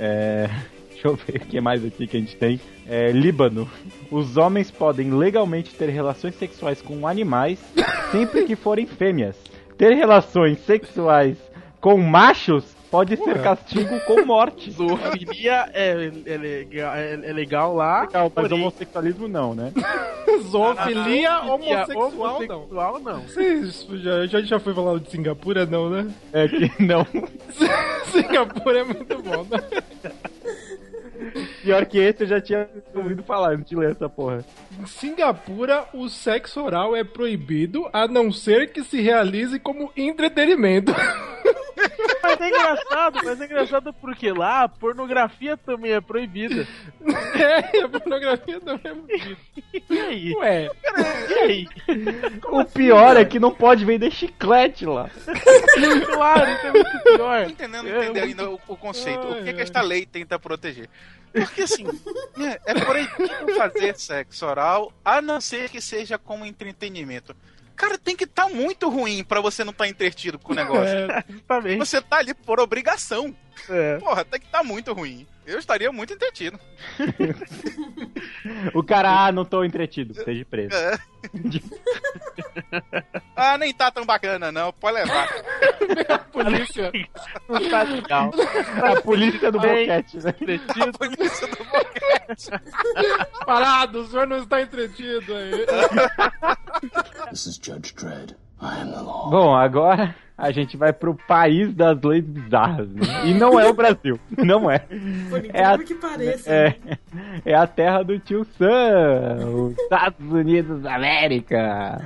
[0.00, 0.48] É.
[0.90, 2.60] Deixa eu ver o que mais aqui que a gente tem.
[2.86, 3.70] É, Líbano.
[4.10, 7.58] Os homens podem legalmente ter relações sexuais com animais
[8.12, 9.36] sempre que forem fêmeas.
[9.78, 11.38] Ter relações sexuais
[11.80, 13.42] com machos pode ser Ué.
[13.42, 14.70] castigo com morte.
[14.72, 18.02] Zoofilia é, é, legal, é, é legal lá.
[18.02, 19.72] Legal, mas porém, homossexualismo não, né?
[20.50, 22.56] Zoofilia homossexual, não.
[22.58, 23.20] homossexual não.
[23.22, 26.10] Vocês já, já, já foi falar de Singapura, não, né?
[26.32, 27.06] É que não.
[28.10, 29.82] Singapura é muito bom, né?
[31.62, 34.44] Pior que esse eu já tinha ouvido falar antes de ler essa porra.
[34.80, 40.92] Em Singapura, o sexo oral é proibido, a não ser que se realize como entretenimento.
[42.22, 46.66] Mas é engraçado, mas é engraçado porque lá a pornografia também é proibida.
[47.34, 49.36] é, a pornografia também é proibida.
[49.88, 50.34] E aí?
[50.36, 50.70] Ué,
[51.28, 51.68] E aí?
[52.44, 55.10] O pior é que não pode vender chiclete lá.
[56.12, 57.44] claro, isso é muito pior.
[57.44, 59.26] Tô entendendo entender ainda o, o conceito.
[59.26, 60.88] O que, que esta lei tenta proteger?
[61.32, 61.86] Porque assim,
[62.38, 67.36] é, é proibido fazer sexo oral, a não ser que seja como entretenimento.
[67.80, 70.94] Cara, tem que estar muito ruim pra você não estar entretido com o negócio.
[70.94, 71.24] É.
[71.78, 73.34] Você tá ali por obrigação.
[73.68, 73.98] É.
[73.98, 75.26] Porra, tem que estar muito ruim.
[75.46, 76.58] Eu estaria muito entretido.
[78.74, 80.74] O cara, ah, não tô entretido, seja preso.
[80.74, 80.98] É.
[83.36, 84.72] ah, nem tá tão bacana, não.
[84.72, 85.28] Pode levar.
[86.32, 86.92] Polícia.
[87.48, 88.30] Não tá legal.
[88.82, 90.30] A polícia do Bem, boquete, né?
[90.30, 92.50] A polícia do boquete.
[93.44, 95.66] Parado, o senhor não está entretido aí.
[97.30, 98.34] This is Judge Dredd.
[98.62, 99.30] I am the law.
[99.30, 103.02] Bom, agora a gente vai pro país das leis bizarras, né?
[103.26, 104.78] E não é o Brasil, não é.
[104.78, 106.50] Por É a, incrível que pareça.
[106.50, 106.76] é,
[107.44, 112.00] é a terra do tio Sam, os Estados Unidos da América.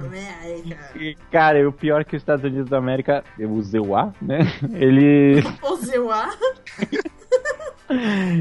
[0.97, 4.39] E, cara, e o pior é que os Estados Unidos da América, o A, né?
[4.73, 6.29] Ele, O Zeuá.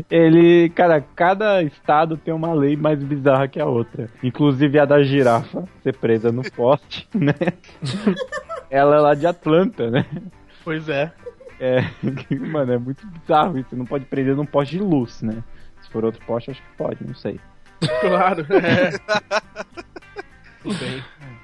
[0.09, 4.09] ele, cara, cada estado tem uma lei mais bizarra que a outra.
[4.23, 7.33] Inclusive a da girafa ser presa no poste, né?
[8.73, 10.03] Ela é lá de Atlanta, né?
[10.63, 11.13] Pois é.
[11.59, 11.81] É,
[12.39, 13.69] mano, é muito bizarro isso.
[13.69, 15.43] Você não pode prender num poste de luz, né?
[15.83, 17.39] Se for outro poste, acho que pode, não sei.
[18.01, 18.47] Claro.
[18.51, 18.91] É.
[20.63, 21.03] Tudo bem.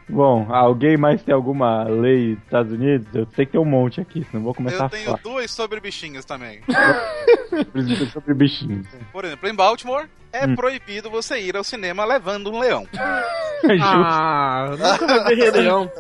[0.10, 3.08] Bom, alguém mais tem alguma lei dos Estados Unidos?
[3.14, 5.52] Eu sei que tem um monte aqui, senão vou começar Eu a tenho falar duas
[5.52, 6.62] sobre bichinhos também.
[8.12, 8.88] sobre bichinhos.
[9.12, 10.56] Por exemplo, em Baltimore, é Hum.
[10.56, 12.88] proibido você ir ao cinema levando um leão.
[13.82, 15.92] Ah, nunca Leão.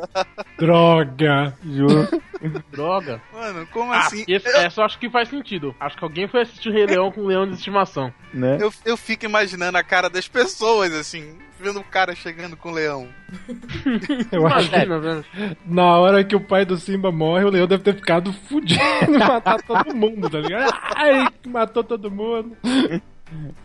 [0.57, 1.53] Droga.
[1.65, 2.21] Justo.
[2.71, 3.21] Droga.
[3.34, 4.23] Mano, como Ah, assim?
[4.30, 5.75] esse, essa eu acho que faz sentido.
[5.77, 8.13] Acho que alguém foi assistir o Rei Leão com um leão de estimação.
[8.34, 8.57] Né?
[8.61, 12.73] Eu, eu fico imaginando a cara das pessoas, assim, vendo o cara chegando com o
[12.73, 13.09] leão.
[14.32, 15.25] Eu acho que Imagina, velho.
[15.65, 18.80] na hora que o pai do Simba morre, o leão deve ter ficado fudido,
[19.19, 20.73] matar todo mundo, tá ligado?
[20.95, 22.55] Ai, matou todo mundo.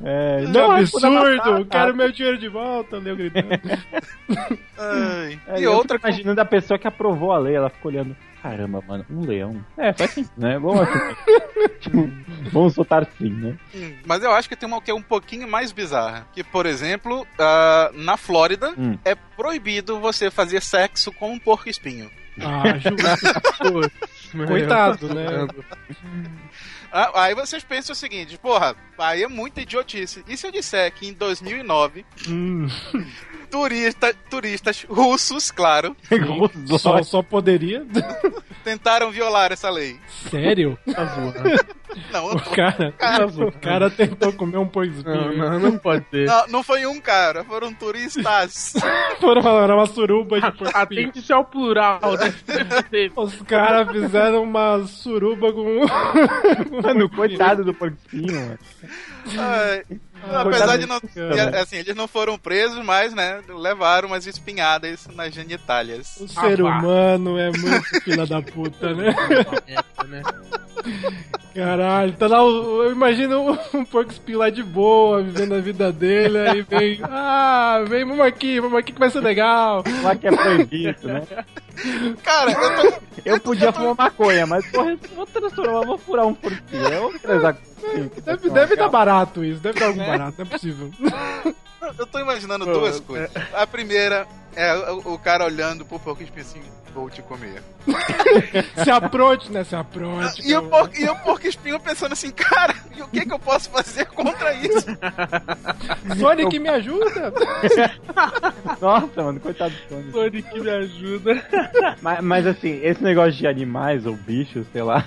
[0.04, 3.48] É, Não, podia matar, absurdo, quero meu dinheiro de volta, o leão gritando.
[4.78, 5.40] Ai.
[5.48, 8.14] É, e eu outra imaginando a pessoa que aprovou a lei, ela ficou olhando.
[8.42, 9.64] Caramba, mano, um leão.
[9.78, 10.58] É, faz sentido, né?
[10.60, 10.98] Vamos, assim,
[11.80, 12.10] tipo,
[12.52, 13.56] vamos soltar sim, né?
[13.74, 16.26] Hum, Mas eu acho que tem uma que é um pouquinho mais bizarra.
[16.34, 18.98] Que, por exemplo, ah, na Flórida, Hum.
[19.02, 22.10] é proibido você fazer sexo com um porco espinho.
[22.38, 23.90] Ah, justo.
[24.46, 25.46] Coitado, né?
[26.96, 30.24] Ah, Aí vocês pensam o seguinte, porra, aí é muita idiotice.
[30.28, 32.68] E se eu disser que em 2009, Hum,
[33.50, 35.96] turista, turistas russos, claro,
[36.78, 37.84] só, só poderia?
[38.62, 39.98] tentaram violar essa lei?
[40.30, 40.78] Sério?
[40.94, 41.74] Tá zoando.
[42.12, 46.26] Não, O cara, Cara, o cara tentou comer um porco Não, não, não pode ser.
[46.26, 48.72] não, não foi um cara, foram turistas.
[49.20, 50.82] Foram era uma suruba de porco espinho.
[50.82, 52.00] Atente-se ao plural.
[52.18, 52.34] né?
[53.16, 55.82] Os caras fizeram uma suruba com.
[56.84, 58.58] Mano, coitado do porco espinho, mano.
[59.38, 61.00] Ah, apesar de não.
[61.60, 66.16] Assim, eles não foram presos, mas, né, levaram umas espinhadas nas genitálias.
[66.18, 69.14] O ser Ah, humano é muito filha da puta, né?
[70.84, 71.18] É, né?
[71.54, 75.92] Caralho, tá lá, o- eu imagino um porco espinho lá de boa, vivendo a vida
[75.92, 79.84] dele, aí vem, ah, vem, vamos aqui, vamos aqui que vai ser legal.
[80.02, 81.22] Lá que é proibido, né?
[82.22, 86.34] Cara, eu tô, Eu podia fumar maconha, mas porra, eu vou transformar, vou furar um
[86.34, 86.84] porco espinho.
[86.88, 87.74] Eu vou transar com
[88.24, 90.90] Deve, deve dar barato isso, deve dar algum barato, não é possível.
[91.98, 93.30] eu tô imaginando duas coisas.
[93.52, 94.26] A primeira
[94.56, 96.62] é o, o cara olhando pro porco espinho assim,
[96.94, 97.60] vou te comer.
[98.82, 99.64] Se apronte, né?
[99.64, 100.48] Se apronte.
[100.48, 103.38] E o, porco, e o porco espinho pensando assim, cara, e o que que eu
[103.38, 104.86] posso fazer contra isso?
[106.18, 107.32] Sonic me ajuda!
[108.80, 110.12] Nossa, mano, coitado do Sonic.
[110.12, 111.48] Sonic me ajuda.
[112.00, 115.04] Mas, mas assim, esse negócio de animais ou bichos, sei lá,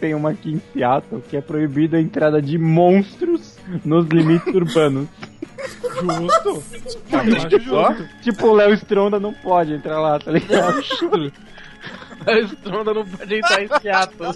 [0.00, 5.08] tem uma aqui em Seattle que é proibida a entrada de monstros nos limites urbanos.
[6.00, 6.62] Justo!
[7.12, 8.08] Acho justo.
[8.22, 10.82] Tipo, o Léo Stronda não pode entrar lá, tá ligado?
[12.26, 14.34] A estronda não pode entrar em Seattle.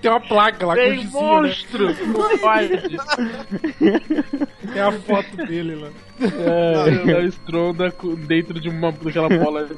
[0.00, 1.10] Tem uma placa lá com o Tem né?
[1.10, 1.86] monstro!
[2.06, 2.68] Não pode.
[4.72, 5.88] Tem a foto dele lá.
[6.20, 7.16] É.
[7.16, 9.68] A estronda com- dentro de uma daquela bola.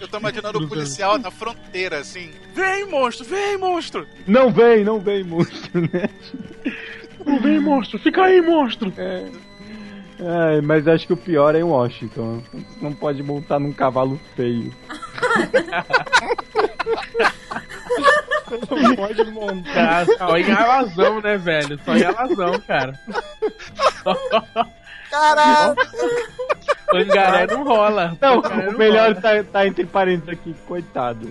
[0.00, 4.06] Eu tô imaginando o policial na fronteira, assim, vem monstro, vem monstro!
[4.26, 6.10] Não vem, não vem monstro, né?
[7.24, 7.98] Não vem, monstro!
[7.98, 8.92] Fica aí, monstro!
[8.98, 9.24] É,
[10.64, 12.42] mas acho que o pior é em Washington.
[12.80, 14.72] Não pode montar num cavalo feio.
[18.70, 20.06] Não pode montar.
[20.06, 21.78] Só em alazão, né, velho?
[21.84, 22.98] Só em alazão, cara.
[25.10, 25.76] Caralho!
[26.86, 28.16] Pangaré não rola.
[28.20, 31.28] Não, o melhor tá, tá entre parênteses aqui, coitado.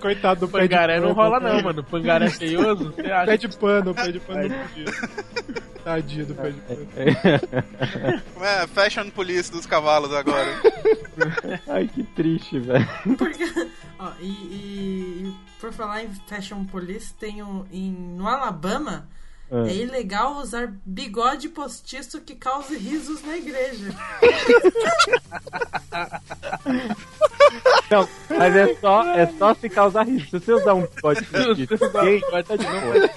[0.00, 1.82] Coitado do pé de Pangaré não rola não, mano.
[1.84, 3.26] Pangaré feioso, você acha?
[3.26, 4.84] Pé de pano, pé de pano não podia.
[5.84, 6.86] Tadinho do pé de pano.
[8.42, 10.50] É, fashion police dos cavalos agora.
[11.68, 12.88] Ai, que triste, velho.
[13.16, 13.44] Porque,
[13.98, 19.08] ó, e, e- e por falar em Fashion Police, tem um, em, no Alabama,
[19.50, 19.68] Ah.
[19.68, 23.94] é ilegal usar bigode postiço que cause risos na igreja.
[27.90, 30.40] Não, mas é só, é só se causar risco.
[30.40, 31.78] Se você usar um bigode postiço
[32.30, 33.08] vai tá de boa.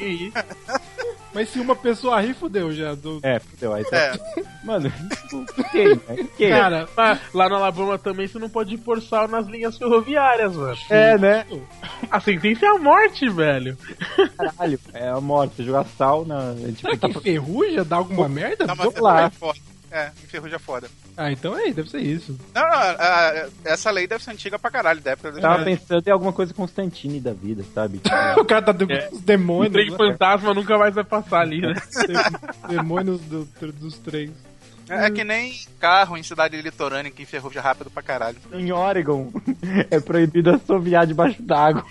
[1.34, 2.96] Mas se uma pessoa rir, fudeu já.
[2.96, 3.20] Do...
[3.22, 3.98] É, fudeu, aí tá.
[3.98, 4.20] É.
[4.64, 4.92] Mano,
[5.72, 6.28] quem, né?
[6.38, 6.50] Quem?
[6.50, 10.78] Cara, Mas lá no Alabama também você não pode pôr sal nas linhas ferroviárias, mano.
[10.90, 11.46] É, né?
[12.10, 13.78] A sentença é a morte, velho.
[14.38, 16.56] Caralho, é a morte, jogar sal na.
[16.56, 18.66] Tipo, será que enferruja dá alguma merda?
[18.66, 19.26] Não, mas Vamos lá.
[19.26, 19.60] é foda.
[20.00, 20.88] É, enferruja foda.
[21.18, 22.38] Ah, então é, deve ser isso.
[22.56, 25.64] Não, não, a- essa lei deve ser antiga pra caralho, da época eu da tava
[25.66, 28.00] pensando em alguma coisa Constantine da vida, sabe?
[28.40, 29.10] O cara tá com É.
[29.12, 29.74] os O demônios.
[29.74, 29.98] trem né?
[29.98, 31.74] fantasma nunca mais vai passar ali, né?
[32.70, 34.32] demônios do- dos trens.
[34.90, 38.38] É, é que nem carro em cidade litorânea que enferruja rápido pra caralho.
[38.52, 39.32] Em Oregon,
[39.92, 41.86] é proibido assoviar debaixo d'água.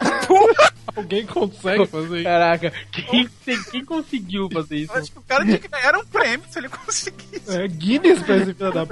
[0.96, 2.24] Alguém consegue fazer isso?
[2.24, 3.28] Caraca, quem,
[3.70, 4.92] quem conseguiu fazer isso?
[4.92, 7.56] Eu acho que o cara tinha que ganhar um prêmio se ele conseguisse.
[7.56, 8.84] É Guinness pra esse filho da.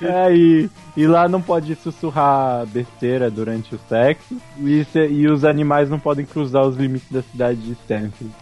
[0.00, 4.36] É, e, e lá não pode sussurrar besteira durante o sexo.
[4.58, 8.32] E, se- e os animais não podem cruzar os limites da cidade de Stanford.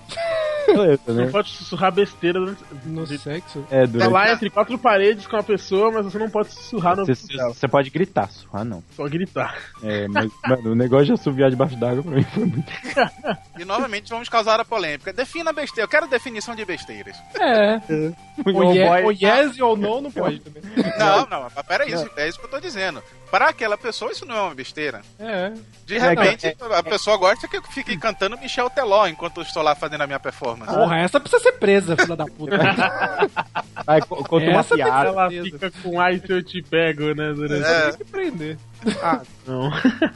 [0.66, 1.24] Beleza, Você né?
[1.24, 2.62] não pode sussurrar besteira durante...
[2.86, 3.64] No sexo?
[3.70, 4.12] É, Tá durante.
[4.12, 7.68] lá entre quatro paredes com a pessoa, mas você não pode sussurrar no Você, você
[7.68, 8.82] pode gritar, sussurrar não.
[8.94, 9.56] Só gritar.
[9.82, 12.70] É, mas, mano, o negócio de assoviar debaixo d'água pra mim foi muito.
[13.58, 15.12] E novamente vamos causar a polêmica.
[15.12, 15.84] Defina besteira.
[15.84, 17.16] Eu quero definição de besteiras.
[17.38, 17.80] É.
[18.42, 20.62] O, ye, o yes ou não não pode também.
[20.98, 23.02] Não, não, mas peraí, isso, é isso que eu tô dizendo.
[23.30, 25.02] Para aquela pessoa, isso não é uma besteira.
[25.18, 25.52] É.
[25.86, 29.62] De É, repente, a pessoa gosta que eu fique cantando Michel Teló enquanto eu estou
[29.62, 30.72] lá fazendo a minha performance.
[30.72, 32.56] Porra, essa precisa ser presa, filha da puta.
[33.86, 35.08] Vai, co- conta uma que piada.
[35.08, 37.32] Ela fica com ai se eu te pego, né?
[37.32, 37.64] Durante...
[37.66, 37.88] É.
[37.90, 38.58] Tem que prender.
[39.02, 39.70] Ah, Não.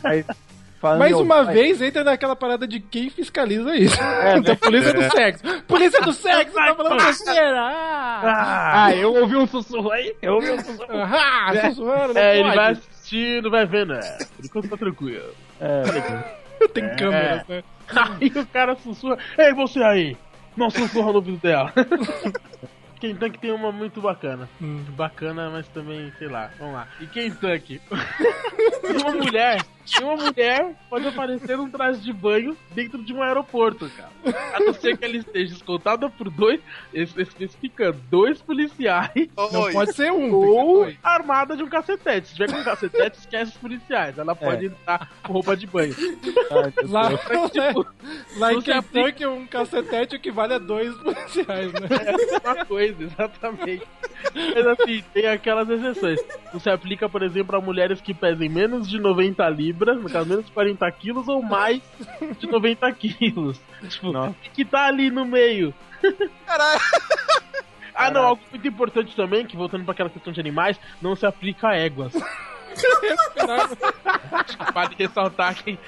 [0.05, 0.25] Aí,
[0.81, 4.01] falando Mais uma vez entra naquela parada de quem fiscaliza isso.
[4.01, 5.43] É, da polícia do sexo.
[5.67, 7.61] Polícia do sexo, tá falando besteira.
[7.61, 10.15] Ah, Ah, eu ouvi um sussurro aí.
[10.23, 10.87] Eu ouvi um sussurro.
[10.93, 13.93] ah sussurrando, É, ele vai assistindo, vai vendo.
[13.93, 15.35] É, por enquanto tá tranquilo.
[15.61, 15.83] É,
[16.73, 17.63] Tem câmeras, né?
[18.21, 19.19] Aí o cara sussurra.
[19.37, 20.17] Ei, você aí!
[20.57, 21.73] Não sussurra no ouvido dela.
[23.01, 24.49] Kentucky tem uma muito bacana.
[24.97, 26.51] Bacana, mas também, sei lá.
[26.59, 26.89] Vamos lá.
[27.01, 27.83] E Kentucky?
[28.81, 29.61] tem uma mulher.
[29.87, 34.11] Tem uma mulher pode aparecer num traje de banho dentro de um aeroporto, cara.
[34.55, 36.61] A não ser que ela esteja escoltada por dois.
[36.93, 39.29] es- Especificando, dois policiais.
[39.53, 39.73] Não Oi.
[39.73, 40.21] pode ser um.
[40.25, 40.97] que ser Ou dois.
[41.03, 42.29] armada de um cacetete.
[42.29, 44.19] Se tiver com um cacetete, esquece os policiais.
[44.19, 45.95] Ela pode entrar com roupa de banho.
[46.51, 47.51] ai, meu Lá, Deus.
[47.51, 47.87] Tipo,
[48.39, 51.89] lá em você um cacetete equivale a dois policiais, né?
[52.43, 53.83] É uma coisa, exatamente.
[54.55, 56.21] Mas assim, tem aquelas exceções.
[56.53, 60.29] Não se aplica, por exemplo, a mulheres que pesem menos de 90 libras, no caso,
[60.29, 61.83] menos de 40 quilos ou mais
[62.39, 63.61] de 90 quilos.
[63.89, 64.35] Tipo, Nossa.
[64.53, 65.75] que tá ali no meio.
[66.47, 66.81] Caralho.
[67.95, 71.25] Ah, não, algo muito importante também, que voltando para aquela questão de animais, não se
[71.25, 72.13] aplica a éguas.
[74.33, 75.79] Acho que vale ressaltar que.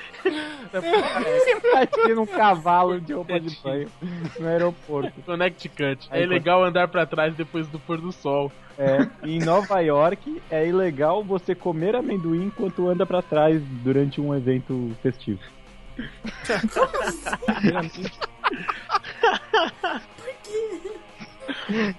[0.73, 3.91] Imagina um cavalo de roupa de banho
[4.39, 5.21] no aeroporto.
[5.23, 6.09] Connecticut.
[6.11, 8.53] É Aí, legal andar pra trás depois do pôr do sol.
[8.79, 14.35] É, em Nova York é ilegal você comer amendoim enquanto anda pra trás durante um
[14.35, 15.41] evento festivo.
[20.17, 20.35] Por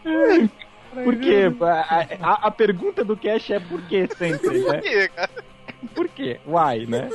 [0.03, 0.49] quê?
[1.65, 4.81] A, a- a pergunta do Cash é por que sempre, né?
[4.83, 5.29] Ih, cara.
[5.93, 6.39] Por quê?
[6.45, 7.09] Why, né?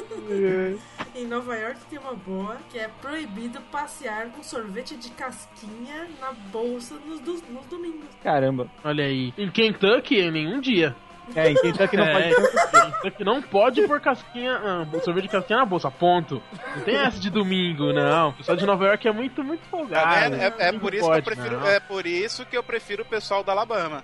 [1.15, 6.33] Em Nova York tem uma boa que é proibido passear com sorvete de casquinha na
[6.53, 8.07] bolsa nos, dos- nos domingos.
[8.23, 8.71] Caramba.
[8.85, 9.35] Olha aí.
[9.37, 10.95] Em Kentucky, em nenhum dia.
[11.35, 12.13] É, em Kentucky não É.
[12.13, 12.35] pode
[13.03, 16.43] Kentucky não pode pôr casquinha, ah, sorvete de casquinha na bolsa, ponto.
[16.77, 18.31] Não tem essa de domingo, não.
[18.31, 20.35] O pessoal de Nova York é muito, muito folgado.
[20.37, 21.67] É, é Não por isso que eu pode, prefiro, não.
[21.69, 24.03] é por isso que eu prefiro o pessoal da Alabama.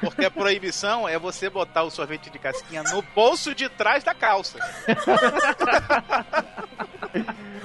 [0.00, 4.14] Porque a proibição é você botar o sorvete de casquinha no bolso de trás da
[4.14, 4.58] calça.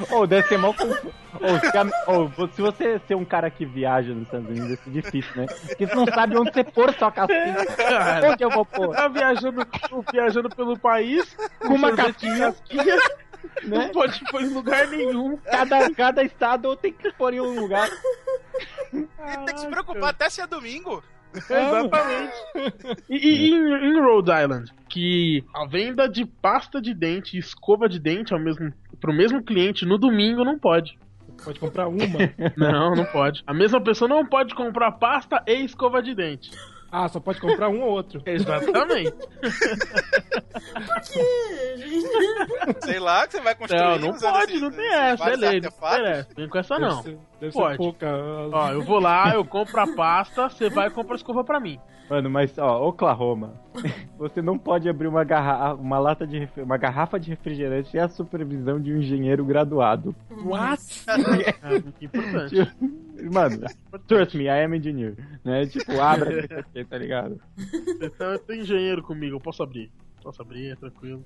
[0.10, 1.14] Ou deve ser mal confuso.
[1.40, 4.90] Ou se, a- ou se você ser um cara que viaja nos Estados Unidos, é
[4.90, 5.46] difícil, né?
[5.68, 7.66] Porque você não sabe onde você pôr sua casquinha.
[7.78, 8.32] Cara.
[8.32, 8.90] Onde eu vou pôr?
[8.96, 9.66] Tá viajando,
[10.12, 12.48] viajando pelo país Com uma casquinha.
[12.54, 13.02] casquinha, Né?
[13.64, 15.38] não pode pôr em lugar nenhum.
[15.38, 17.90] Cada, cada estado tem que pôr em um lugar.
[18.94, 19.08] E
[19.46, 21.04] tem que se preocupar até se é domingo.
[21.34, 22.34] Exatamente.
[23.10, 27.40] E, e- e em, em Rhode Island, que a venda de pasta de dente e
[27.40, 31.00] escova de dente ao mesmo, pro mesmo cliente no domingo não pode.
[31.44, 32.20] Pode comprar uma.
[32.56, 33.42] Não, não pode.
[33.48, 36.52] A mesma pessoa não pode comprar pasta e escova de dente.
[36.92, 38.22] Ah, só pode comprar um ou outro.
[38.26, 39.14] Exatamente.
[42.82, 43.80] Sei lá, que você vai construir.
[43.82, 45.62] Não, não pode, esses- não tem essa, é lei.
[45.62, 45.72] Não.
[46.36, 47.02] Vem com essa não.
[47.02, 47.72] Deve ser, deve Pode.
[47.72, 48.08] ser pouca.
[48.52, 51.60] Ó, eu vou lá, eu compro a pasta, você vai e compra a escova pra
[51.60, 51.80] mim.
[52.10, 53.54] Mano, mas ó, Oklahoma,
[54.20, 58.02] você não pode abrir uma, garra uma lata de refri- uma garrafa de refrigerante sem
[58.02, 60.14] a supervisão de um engenheiro graduado.
[60.44, 60.82] What?
[61.08, 62.56] É muito importante.
[63.32, 63.66] Mano,
[64.08, 65.16] trust me, I am engineer.
[65.44, 65.66] Né?
[65.66, 66.48] Tipo, abra
[66.90, 67.40] tá ligado?
[68.02, 69.92] Então eu tenho engenheiro comigo, eu posso abrir.
[70.24, 71.24] Posso abrir, é tranquilo.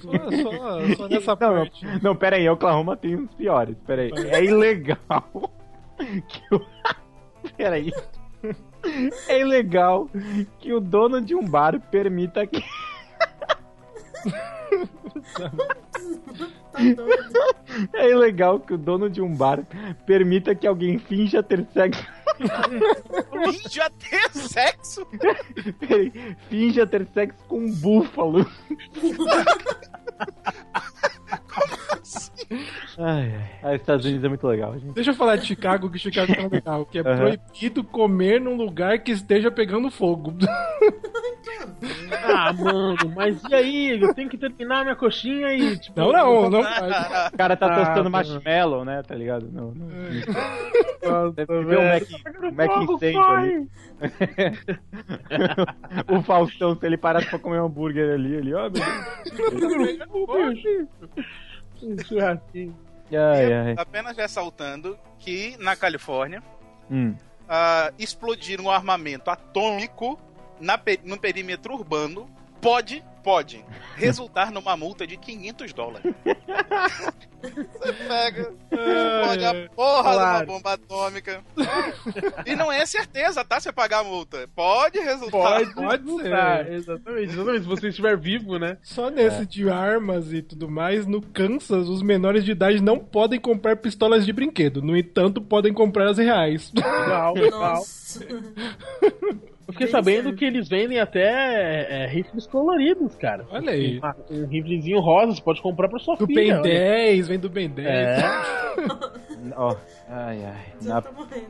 [0.00, 1.86] Só, só, só nessa Não, não, parte.
[2.02, 3.76] não, pera aí, Oklahoma tem uns piores.
[3.86, 4.10] Pera aí.
[4.30, 5.52] É ilegal
[6.28, 6.60] que o.
[7.56, 7.92] Pera aí.
[9.28, 10.08] É ilegal
[10.58, 12.62] que o dono de um bar permita que.
[17.94, 19.64] É ilegal que o dono de um bar
[20.06, 22.06] permita que alguém finja ter sexo.
[23.44, 25.06] Finja ter sexo?
[26.48, 28.50] Finja ter sexo com um búfalo.
[32.98, 33.50] Ai, ai.
[33.62, 34.92] Ah, Estados Unidos é muito legal, gente.
[34.94, 37.16] Deixa eu falar de Chicago, que Chicago é tão legal, que é Aham.
[37.16, 40.34] proibido comer num lugar que esteja pegando fogo.
[42.24, 44.00] Ah, mano, mas e aí?
[44.00, 45.98] Eu tenho que terminar minha coxinha e, tipo.
[45.98, 47.32] Não, não, não faz.
[47.32, 49.02] O cara tá Ah, tostando marshmallow, né?
[49.02, 49.48] Tá ligado?
[49.52, 49.86] Não, não.
[51.02, 52.02] Nossa, Deve ver o Mac,
[52.52, 53.68] o Mac fogo, incêndio ali.
[56.08, 58.86] o Faustão, se ele parasse pra comer um hambúrguer ali, ele, ó, meu Deus.
[62.06, 62.76] Churrasquinho.
[63.12, 63.74] Ai, ai.
[63.76, 66.42] Apenas ressaltando que na Califórnia
[66.90, 67.14] Hum.
[67.48, 70.18] ah, explodir um armamento atômico
[70.60, 72.28] na no perímetro urbano
[72.60, 73.64] pode, pode
[73.96, 76.14] resultar numa multa de 500 dólares.
[77.42, 80.18] Você pega, explode a porra Claro.
[80.46, 81.42] de uma bomba atômica.
[82.44, 83.58] E não é certeza, tá?
[83.58, 84.46] Você pagar a multa.
[84.54, 85.30] Pode resultar.
[85.64, 86.72] Pode, Pode resultar, ser.
[86.74, 87.62] Exatamente, exatamente.
[87.62, 88.76] Se você estiver vivo, né?
[88.82, 93.40] Só nesse de armas e tudo mais, no Kansas, os menores de idade não podem
[93.40, 94.82] comprar pistolas de brinquedo.
[94.82, 96.70] No entanto, podem comprar as reais.
[96.74, 97.82] Legal, legal.
[99.70, 100.36] Eu fiquei sabendo certo.
[100.36, 103.46] que eles vendem até é, rifles coloridos, cara.
[103.50, 104.00] Olha aí.
[104.30, 106.42] Um, um riflezinho rosa, você pode comprar pra sua Do filha.
[106.42, 106.62] Ben olha.
[106.62, 107.86] 10, vem do Ben 10.
[107.88, 108.18] É.
[109.56, 109.76] Ó,
[110.08, 110.64] ai, ai.
[110.80, 111.46] Já Na, tô morrendo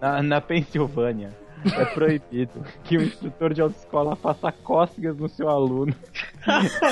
[0.00, 0.08] já.
[0.12, 1.30] na, na Pensilvânia
[1.64, 5.94] é proibido que um instrutor de autoescola faça cócegas no seu aluno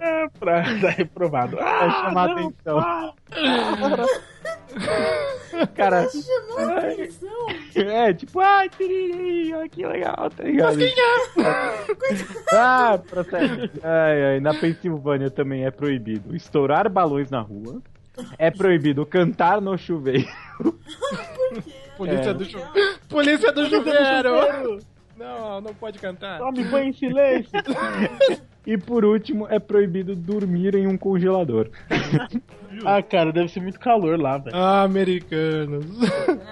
[0.00, 1.56] É, pra dar reprovado.
[1.56, 2.48] pra Ah, chamar não.
[2.48, 2.78] atenção.
[2.78, 3.12] Ah,
[5.74, 7.46] Cara, Chamou a atenção.
[7.74, 8.68] é tipo, ai,
[9.54, 10.76] olha que legal, tá ligado?
[12.52, 13.70] ah, processo.
[13.82, 17.80] Ai, ai, na Pensilvânia também é proibido estourar balões na rua.
[18.38, 20.28] É proibido cantar no chuveiro.
[21.96, 22.34] Polícia É.
[22.34, 22.98] do chuveiro.
[23.08, 24.78] Polícia do chuveiro.
[25.16, 26.38] Não, não pode cantar.
[26.38, 27.50] Tome banho em silêncio.
[28.68, 31.70] E por último, é proibido dormir em um congelador.
[32.84, 34.54] ah, cara, deve ser muito calor lá, velho.
[34.54, 35.86] Ah, americanos.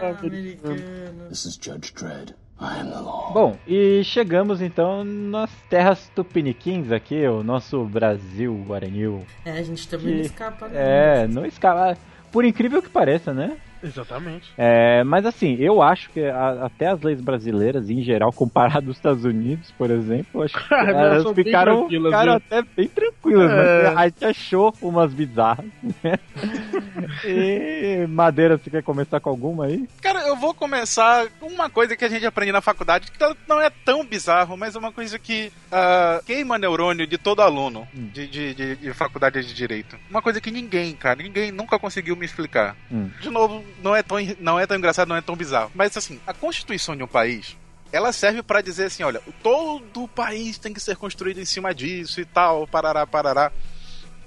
[0.00, 1.28] Ah, americanos.
[1.28, 2.30] This is Judge Dredd.
[2.58, 3.34] I am the law.
[3.34, 9.26] Bom, e chegamos então nas terras tupiniquins aqui, o nosso Brasil guaranil.
[9.44, 10.74] É, a gente também não Que- escapa, não.
[10.80, 11.98] É, não escala.
[12.32, 13.58] Por incrível que pareça, né?
[13.86, 14.52] Exatamente.
[14.58, 18.96] É, mas assim, eu acho que a- até as leis brasileiras, em geral, comparado aos
[18.96, 23.82] Estados Unidos, por exemplo, acho que elas ficaram, tranquilas, ficaram até bem tranquilas, É.
[23.84, 25.66] mas a gente achou umas bizarras,
[26.02, 26.14] né?
[27.24, 29.88] E Madeira, você quer começar com alguma aí?
[30.02, 33.18] Cara, eu vou começar com uma coisa que a gente aprende na faculdade, que
[33.48, 37.86] não é tão bizarro, mas é uma coisa que ah, queima neurônio de todo aluno
[37.96, 38.08] Hum.
[38.12, 39.96] de, de, de- de faculdade de direito.
[40.10, 42.76] Uma coisa que ninguém, cara, ninguém nunca conseguiu me explicar.
[42.90, 43.08] Hum.
[43.20, 45.70] De novo, não é, tão, não é tão engraçado, não é tão bizarro.
[45.74, 47.56] Mas assim, a constituição de um país.
[47.92, 51.74] Ela serve pra dizer assim, olha, todo o país tem que ser construído em cima
[51.74, 53.52] disso e tal, parará, parará.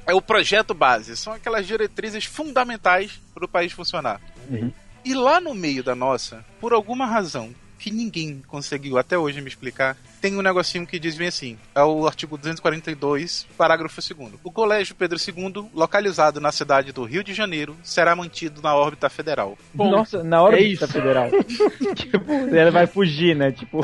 [0.07, 4.21] É o projeto base, são aquelas diretrizes fundamentais para o país funcionar.
[4.49, 4.71] Uhum.
[5.03, 9.47] E lá no meio da nossa, por alguma razão que ninguém conseguiu até hoje me
[9.47, 14.33] explicar, tem um negocinho que diz bem assim: é o artigo 242, parágrafo 2.
[14.43, 19.09] O Colégio Pedro II, localizado na cidade do Rio de Janeiro, será mantido na órbita
[19.09, 19.57] federal.
[19.73, 21.29] Nossa, na é da federal.
[21.95, 23.51] tipo, ela vai fugir, né?
[23.51, 23.81] Tipo,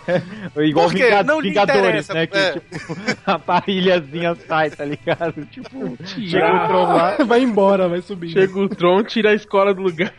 [0.62, 1.04] igual Por quê?
[1.04, 2.26] Vinga- Não Vingadores, né?
[2.26, 2.52] Que, é.
[2.52, 5.44] tipo, a parrilhazinha sai, tá ligado?
[5.46, 7.16] Tipo, chega o Tron lá.
[7.24, 8.30] Vai embora, vai subir.
[8.30, 10.12] Chega o Tron, tira a escola do lugar.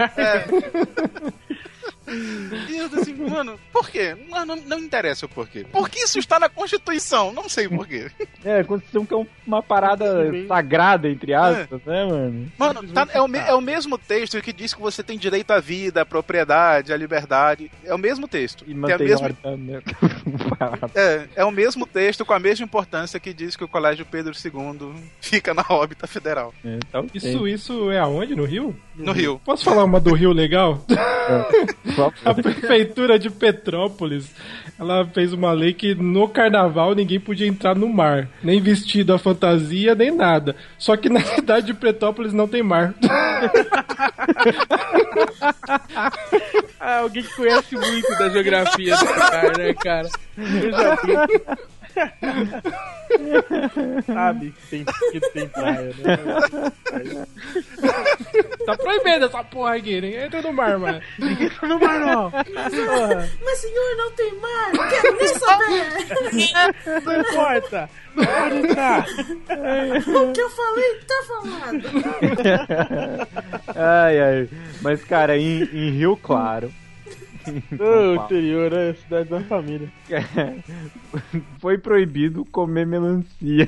[2.70, 4.16] E eu assim, mano, por quê?
[4.30, 5.66] Não, não, não interessa o porquê.
[5.72, 8.10] Porque isso está na Constituição, não sei porquê.
[8.44, 10.06] É, a Constituição que é um- uma parada
[10.48, 12.52] sagrada, entre aspas, né, mano?
[12.58, 15.52] Mano, tá- é, o me- é o mesmo texto que diz que você tem direito
[15.52, 17.72] à vida, à propriedade, à liberdade.
[17.84, 18.64] É o mesmo texto.
[18.68, 19.08] E a mantém
[19.58, 19.82] né?
[20.58, 20.92] Parada.
[20.96, 24.34] É, é o mesmo texto com a mesma importância que diz que o Colégio Pedro
[24.34, 26.54] II fica na órbita federal.
[26.66, 28.36] É, tá Isso, isso é aonde?
[28.36, 28.76] No Rio?
[28.96, 29.40] No Rio.
[29.44, 30.84] Posso falar uma do Rio legal?
[32.24, 34.32] Só- A prefeitura de Petrópolis,
[34.80, 39.20] ela fez uma lei que no carnaval ninguém podia entrar no mar, nem vestido a
[39.20, 40.56] fantasia, nem nada.
[40.78, 42.94] Só que na cidade de Petrópolis não tem mar.
[46.80, 50.10] Ah, alguém que conhece muito da geografia desse cara, né, cara?
[50.38, 51.42] Eu já vi.
[54.06, 56.18] Sabe que tem, que tem praia, né?
[58.66, 61.02] tá proibido essa porra aqui, ninguém entra no mar, mano.
[61.20, 62.32] Ninguém entra no mar, não.
[62.32, 64.72] Mas senhor, não tem mar!
[64.74, 65.86] Não quero nem saber!
[67.04, 67.90] Não importa.
[68.16, 69.06] Não pode entrar.
[69.06, 71.82] o que eu falei, tá falado!
[73.76, 74.50] ai, ai.
[74.82, 76.72] Mas, cara, em, em Rio Claro.
[77.80, 79.90] O interior é a cidade da família.
[81.60, 83.68] Foi proibido comer melancia.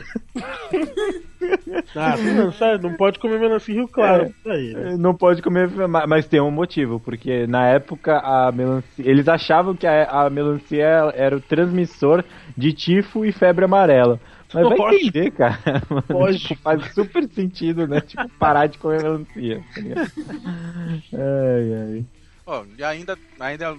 [1.95, 4.33] Ah, não, sério, não pode comer melancia em Rio Claro.
[4.45, 4.51] É.
[4.51, 4.95] Aí, né?
[4.97, 8.89] Não pode comer, ma- mas tem um motivo, porque na época a melancia.
[9.09, 12.23] Eles achavam que a, a melancia era o transmissor
[12.57, 14.19] de tifo e febre amarela.
[14.53, 15.07] Mas vai Lógico.
[15.07, 15.81] entender, cara.
[15.89, 16.47] Mano, Lógico.
[16.49, 18.01] tipo, faz super sentido, né?
[18.01, 19.63] Tipo, parar de comer melancia.
[19.73, 19.81] tá
[21.17, 22.05] ai, ai.
[22.45, 23.71] Ó, e ainda, ainda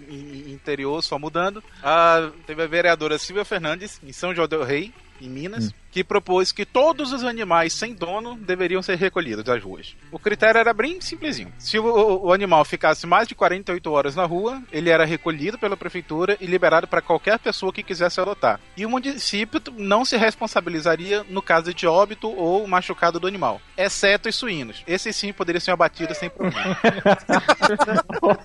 [0.46, 5.28] interior, só mudando, a, teve a vereadora Silvia Fernandes, em São João del Rei, em
[5.28, 9.94] Minas, que propôs que todos os animais sem dono deveriam ser recolhidos das ruas.
[10.10, 11.52] O critério era bem simplesinho.
[11.58, 15.56] Se o, o- o animal ficasse mais de 48 horas na rua, ele era recolhido
[15.56, 18.58] pela prefeitura e liberado para qualquer pessoa que quisesse adotar.
[18.76, 24.28] E o município não se responsabilizaria no caso de óbito ou machucado do animal, exceto
[24.28, 24.82] os suínos.
[24.86, 26.76] Esses sim poderiam ser abatidos sem problema.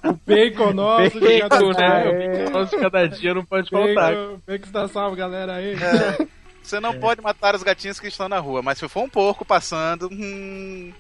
[0.06, 2.02] O bacon nosso de cada Bacon, né?
[2.02, 2.10] dia.
[2.12, 2.14] O
[2.44, 4.14] bacon nosso de cada dia não pode faltar.
[4.14, 5.76] Bacon, bacon está salvo, galera aí.
[6.70, 9.44] Você não pode matar os gatinhos que estão na rua, mas se for um porco
[9.44, 10.94] passando, hum,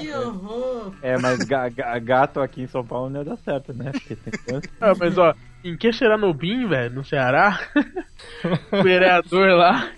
[0.00, 0.92] Que horror!
[1.00, 3.92] É, mas ga- ga- gato aqui em São Paulo não ia dar certo, né?
[3.92, 4.68] Porque tem tanto.
[4.80, 5.32] Ah, mas ó,
[5.64, 7.60] em Queixeranobim, velho, no Ceará,
[8.72, 9.88] o vereador lá,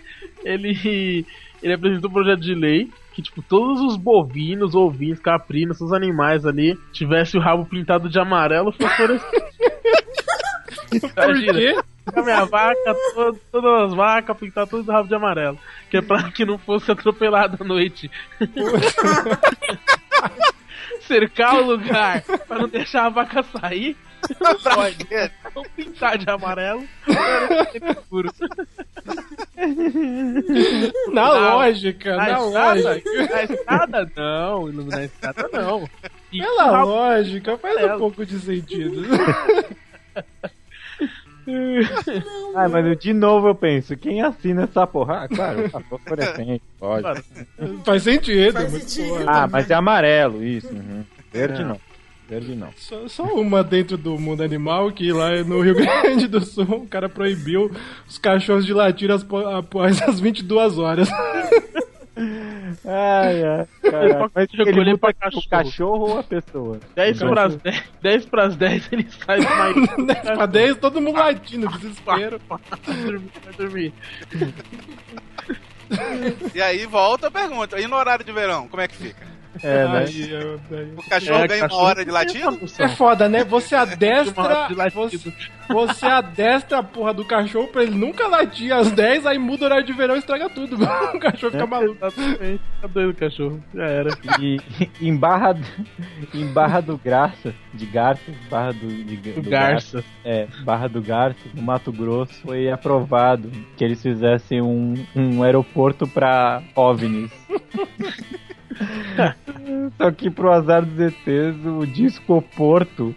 [0.45, 1.24] ele,
[1.62, 6.45] ele apresentou um projeto de lei que, tipo, todos os bovinos, ovinos, caprinos, esses animais
[6.45, 9.24] ali, tivesse o rabo pintado de amarelo fosforescente.
[11.14, 11.76] Por quê?
[12.14, 15.59] A minha vaca, to- todas as vacas, pintar tudo de rabo de amarelo.
[15.90, 18.11] Que é pra que não fosse atropelado à noite.
[21.07, 23.96] Cercar o lugar pra não deixar a vaca sair.
[24.40, 25.07] Não pode.
[25.55, 26.84] Não pintar de amarelo.
[27.90, 28.30] escuro.
[31.12, 32.80] Na lógica, Na na estrada?
[32.82, 33.11] lógica.
[33.34, 35.88] Na estrada não, na estrada não.
[36.32, 39.03] E Pela lógica, faz um pouco de sentido.
[42.55, 45.22] Ah, mas de novo eu penso, quem assina essa porra?
[45.24, 47.03] Ah, claro, a fosforescente, pode.
[47.03, 47.22] Mano,
[47.84, 48.53] Faz sentido.
[48.53, 49.24] Faz sentido.
[49.26, 50.68] Ah, mas é amarelo, isso.
[50.72, 51.05] uhum.
[51.32, 51.80] Verde não.
[52.28, 52.68] Verde não.
[52.76, 56.86] Só, só uma dentro do mundo animal, que lá no Rio Grande do Sul o
[56.86, 57.70] cara proibiu
[58.09, 59.26] os cachorros de latir as-
[59.57, 61.09] após as 22 horas.
[62.84, 64.30] Ai, ai, cara.
[64.34, 65.48] Mas ele muda pra o cachorro.
[65.48, 66.80] cachorro ou a pessoa?
[66.94, 69.74] 10 pras 10, 10 pras 10 ele sai do mais.
[70.06, 72.40] 10 pra 10, todo mundo latindo, desespero.
[72.48, 73.94] Vai dormir, vai dormir.
[76.54, 79.32] E aí volta a pergunta: e no horário de verão, como é que fica?
[79.62, 80.05] É, né?
[80.09, 82.61] Aí, eu- aí- O cachorro É, ganha uma cachorro hora de latido?
[82.78, 83.44] É foda, né?
[83.44, 84.68] Você Uma adestra.
[84.94, 85.32] Você,
[85.68, 89.66] você adestra a porra do cachorro pra ele nunca latir às 10, aí muda o
[89.66, 90.76] horário de verão e estraga tudo.
[91.14, 91.96] O cachorro fica maluco.
[92.05, 92.61] Exatamente.
[92.80, 93.62] Tá doido o cachorro.
[93.74, 94.11] Já era.
[94.40, 94.59] E
[95.00, 95.57] em Barra,
[96.34, 100.05] em Barra do Graça, de Garça, Barra do, de, O Garça.
[100.24, 106.07] É, Barra do Garça, no Mato Grosso, foi aprovado que eles fizessem um, um aeroporto
[106.07, 107.30] pra OVNIs.
[109.98, 113.14] Só que pro azar dos ETs, o disco Porto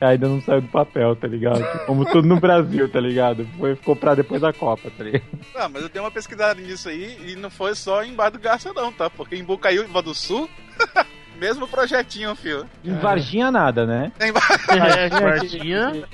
[0.00, 1.62] ainda não saiu do papel, tá ligado?
[1.86, 3.46] Como tudo no Brasil, tá ligado?
[3.58, 5.24] Foi, pra depois da Copa, tá ligado?
[5.54, 8.38] Ah, mas eu dei uma pesquisada nisso aí e não foi só em Bar do
[8.38, 9.08] Garça não, tá?
[9.10, 10.48] Porque em Bocaiúva do Sul,
[11.42, 12.64] mesmo projetinho, filho.
[12.84, 14.12] Em Varginha nada, né?
[14.20, 14.30] Em
[14.72, 16.04] É, Varginha?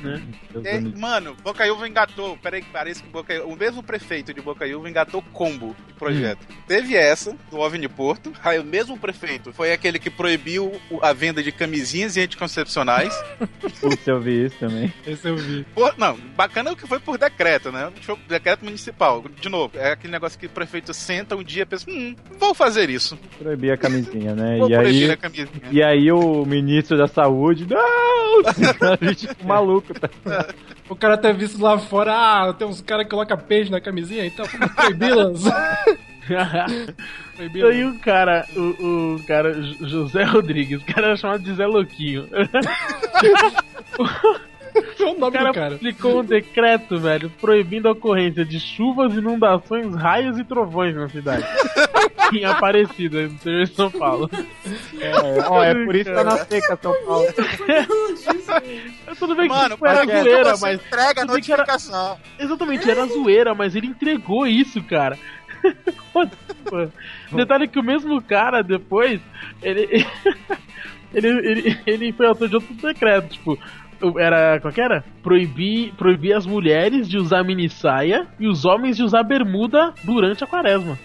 [0.65, 2.37] É, mano, Bocaiúva engatou.
[2.39, 6.47] Peraí, parece que Bocaiúva, o mesmo prefeito de Bocaiúva engatou combo de projeto.
[6.67, 8.33] Teve essa, do OVNI Porto.
[8.43, 13.15] Aí o mesmo prefeito foi aquele que proibiu o- a venda de camisinhas e anticoncepcionais.
[13.81, 14.93] Putz, eu vi isso também.
[15.07, 15.65] Esse eu vi.
[15.75, 17.93] Por- não, bacana que foi por decreto, né?
[18.27, 19.25] Decreto municipal.
[19.41, 22.55] De novo, é aquele negócio que o prefeito senta um dia e pensa: hum, vou
[22.55, 23.19] fazer isso.
[23.39, 24.57] Proibir a camisinha, né?
[24.59, 25.49] Vou E proibir aí, a camisinha.
[25.71, 28.43] e aí o ministro da saúde, não!
[29.01, 30.09] A gente maluco, tá?
[30.89, 34.27] O cara até visto lá fora, ah, tem uns caras que colocam peixe na camisinha,
[34.27, 35.45] então proibi-las.
[37.55, 41.67] E aí o cara, o, o cara, José Rodrigues, o cara era chamado de Zé
[41.67, 42.29] Louquinho.
[44.99, 45.71] É o nome O cara, do cara.
[45.77, 51.45] publicou um decreto, velho, proibindo a ocorrência de chuvas, inundações, raios e trovões na cidade.
[52.33, 54.31] em Aparecida, no interior de São Paulo.
[55.01, 55.13] É,
[55.49, 57.27] ó, é por isso que tá na seca São Paulo.
[59.19, 60.75] Tudo bem que Mano, tipo, era que zoeira, mas.
[60.87, 62.19] entrega a que era- notificação.
[62.39, 65.19] Exatamente, era zoeira, mas ele entregou isso, cara.
[67.33, 69.21] Detalhe que o mesmo cara depois,
[69.63, 70.07] ele.
[71.15, 73.59] ele, ele, ele foi autor de outro decreto, tipo.
[74.19, 74.61] Era.
[74.61, 75.05] Qual que era?
[75.23, 80.45] Proibir, proibir as mulheres de usar mini saia e os homens de usar bermuda durante
[80.45, 80.99] a quaresma.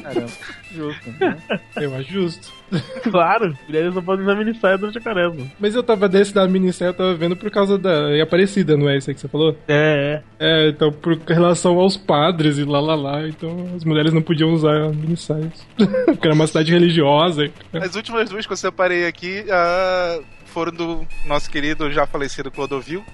[0.00, 0.32] Caramba,
[0.72, 1.10] justo.
[1.20, 1.36] Né?
[1.76, 2.52] Eu acho justo.
[3.02, 5.46] Claro, mulheres não podem usar mini saia durante a quaresma.
[5.60, 8.88] Mas eu tava desse da minissérie, eu tava vendo por causa da é Aparecida, não
[8.88, 9.56] é isso aí que você falou?
[9.68, 14.22] É, É, então por relação aos padres e lá lá lá, então as mulheres não
[14.22, 15.66] podiam usar minissaias.
[16.06, 17.50] Porque era uma cidade religiosa.
[17.72, 23.04] As últimas duas que eu separei aqui ah, foram do nosso querido já falecido Clodovil.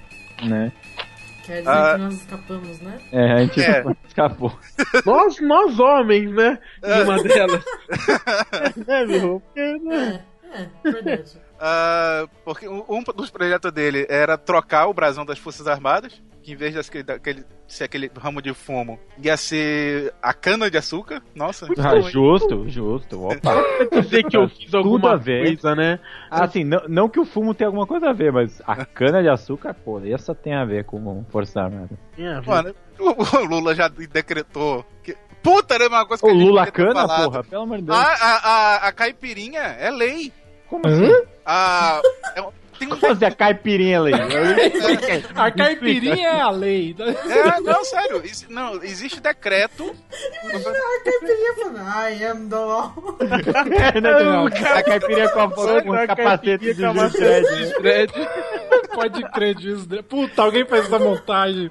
[0.43, 0.71] né?
[1.49, 1.95] Quer dizer Ah.
[1.95, 2.99] que nós escapamos, né?
[3.11, 3.85] É, a gente É.
[4.07, 4.53] escapou.
[5.07, 6.59] Nós, nós homens, né?
[6.83, 7.65] De uma delas.
[8.87, 9.41] é, meu.
[9.41, 10.23] Porque, né?
[10.53, 11.39] É, é, verdade.
[11.59, 16.53] Ah, porque um um dos projetos dele era trocar o brasão das Forças Armadas, que
[16.53, 20.79] em vez de aquele, daquele- ser aquele ramo de fumo, ia ser a cana de
[20.79, 21.23] açúcar.
[21.35, 21.67] Nossa.
[21.79, 23.23] Ah, justo, justo.
[23.27, 23.63] Opa.
[24.01, 25.45] Dizer que eu fiz alguma a ver.
[25.45, 26.01] coisa, né?
[26.31, 29.29] Assim, não, não que o fumo tenha alguma coisa a ver, mas a cana de
[29.29, 31.91] açúcar, pô, essa tem a ver com Força Armada.
[32.17, 34.85] É, Mano, o, Lula já decretou.
[35.03, 35.15] Que...
[35.43, 37.97] Puta, era uma coisa que O a gente Lula cana, porra, pelo amor de Deus.
[37.99, 40.33] A, a, a, a caipirinha é lei.
[40.69, 41.11] Como assim?
[41.47, 42.01] A,
[42.79, 44.13] tem um assim a caipirinha ali?
[45.35, 46.95] A caipirinha é a lei.
[46.99, 48.25] É, não, sério.
[48.25, 49.95] Is- não, existe decreto.
[50.45, 52.95] A caipirinha falando, I am the law.
[54.03, 58.11] não, a caipirinha com a Só com o capacete de Juiz Dredd.
[58.95, 59.87] Pode crer disso.
[59.89, 60.03] né?
[60.03, 61.71] Puta, alguém fez essa montagem.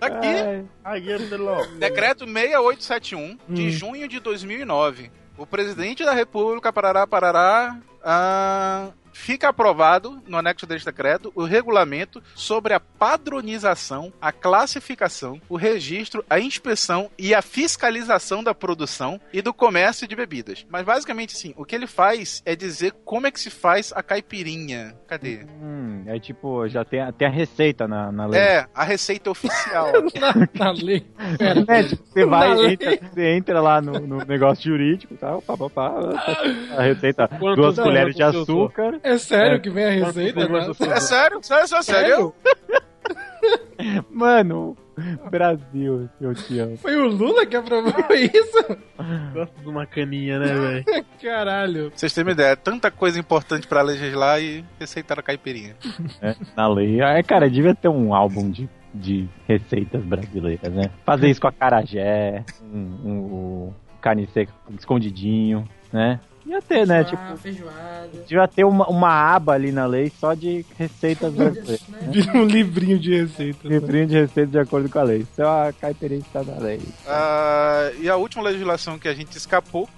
[0.00, 5.10] Aqui, Aí é pelo- decreto 6871 de junho de 2009.
[5.36, 8.88] O presidente da República, parará, parará, ah,
[9.20, 16.24] fica aprovado no anexo deste decreto o regulamento sobre a padronização, a classificação, o registro,
[16.28, 20.66] a inspeção e a fiscalização da produção e do comércio de bebidas.
[20.68, 24.02] Mas basicamente, sim, o que ele faz é dizer como é que se faz a
[24.02, 24.94] caipirinha.
[25.06, 25.44] Cadê?
[25.62, 28.40] Hum, é tipo, já tem, a- tem a receita na, na lei.
[28.40, 29.90] É, a receita oficial.
[30.20, 31.06] Na, na lei.
[31.38, 31.64] Pera.
[31.68, 35.56] É, tipo, você vai, entra, você entra lá no, no negócio jurídico e tal, pá,
[35.56, 35.90] pá, pá,
[36.76, 38.64] a receita, Quantos duas colheres de você usou?
[38.66, 39.00] açúcar.
[39.02, 39.58] É sério É.
[39.58, 40.48] que vem a receita?
[40.48, 40.66] Né?
[40.66, 41.40] você É sério?
[41.42, 42.34] Sério, sério, sério?
[44.10, 44.76] Mano,
[45.30, 46.76] Brasil, eu te amo.
[46.76, 48.76] Foi o Lula que aprovou isso?
[49.32, 51.04] Gosto de uma caninha, né, velho?
[51.22, 51.88] Caralho.
[51.88, 55.74] Pra vocês terem uma ideia, tanta coisa importante pra legislar e receitaram a caipirinha.
[56.20, 57.00] É, na lei.
[57.00, 60.90] É, cara, devia ter um álbum de, de receitas brasileiras, né?
[61.04, 66.20] Fazer isso com a carajé, um, um, o carne seca escondidinho, né?
[66.50, 67.04] Ia ter, né?
[67.04, 68.08] Tipo, Ah, feijoada.
[68.26, 71.80] devia ter uma, uma aba ali na lei só de receitas brasileiras.
[71.88, 72.32] Né?
[72.34, 73.62] Um livrinho de receitas.
[73.62, 73.70] né?
[73.78, 75.18] Livrinho de receitas de acordo com a lei.
[75.18, 76.80] Isso é a caipirinha que está na lei.
[77.06, 79.88] Ah, e a última legislação que a gente escapou.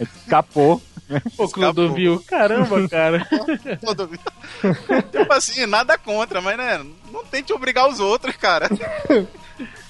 [0.00, 0.82] Escapou.
[1.36, 3.24] Pô, Clodovil, caramba, cara.
[5.12, 8.68] tipo assim, nada contra, mas né, não tente obrigar os outros, cara.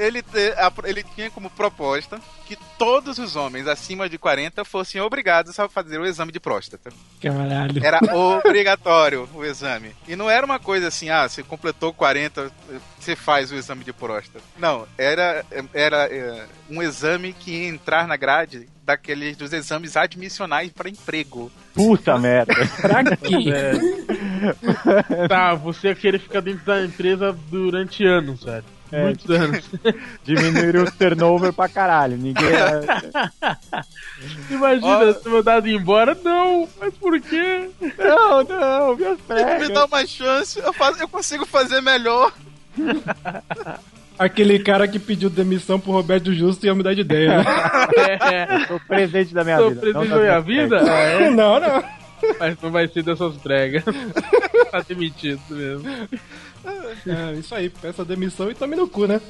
[0.00, 5.00] ele, te- a- ele tinha como proposta que todos os homens acima de 40 fossem
[5.00, 6.90] obrigados a fazer o exame de próstata.
[7.20, 7.84] Caralho.
[7.84, 9.94] Era obrigatório o exame.
[10.08, 12.50] E não era uma coisa assim, ah, você completou 40,
[12.98, 14.44] você faz o exame de próstata.
[14.58, 20.72] Não, era, era é, um exame que ia entrar na grade daqueles dos exames admissionais
[20.72, 21.52] para emprego.
[21.72, 22.52] Puta merda.
[22.80, 23.44] Pra quê?
[25.10, 25.28] É.
[25.28, 28.64] Tá, você ia querer ficar dentro da empresa durante anos, velho.
[28.92, 29.02] É.
[29.04, 29.64] Muitos anos.
[30.24, 32.16] Diminuir o turnover pra caralho.
[32.16, 32.44] Ninguém.
[34.50, 36.16] Imagina, ser mandado embora.
[36.22, 37.70] Não, mas por quê?
[37.98, 39.68] Não, não, minhas Me pregas.
[39.70, 42.32] dá uma chance, eu, faço, eu consigo fazer melhor.
[44.18, 47.38] Aquele cara que pediu demissão pro Roberto Justo ia mudar de ideia.
[47.38, 47.44] né?
[48.32, 49.80] É, Sou presente da minha sou vida.
[49.80, 50.78] presente não da minha minhas vida?
[50.78, 50.88] pregas.
[50.88, 51.30] Ah, é?
[51.30, 51.84] Não, não.
[52.38, 53.82] Mas não vai ser dessas pregas.
[54.70, 55.88] tá demitido mesmo.
[57.06, 59.20] É, isso aí, peça demissão e tome no cu, né?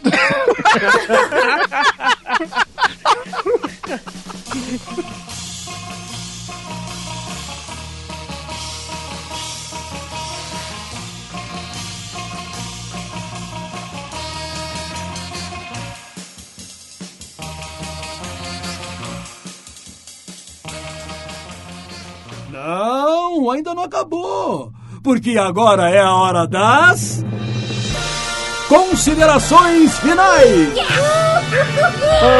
[22.51, 24.73] Não, ainda não acabou.
[25.03, 27.25] Porque agora é a hora das.
[28.69, 30.69] Considerações finais!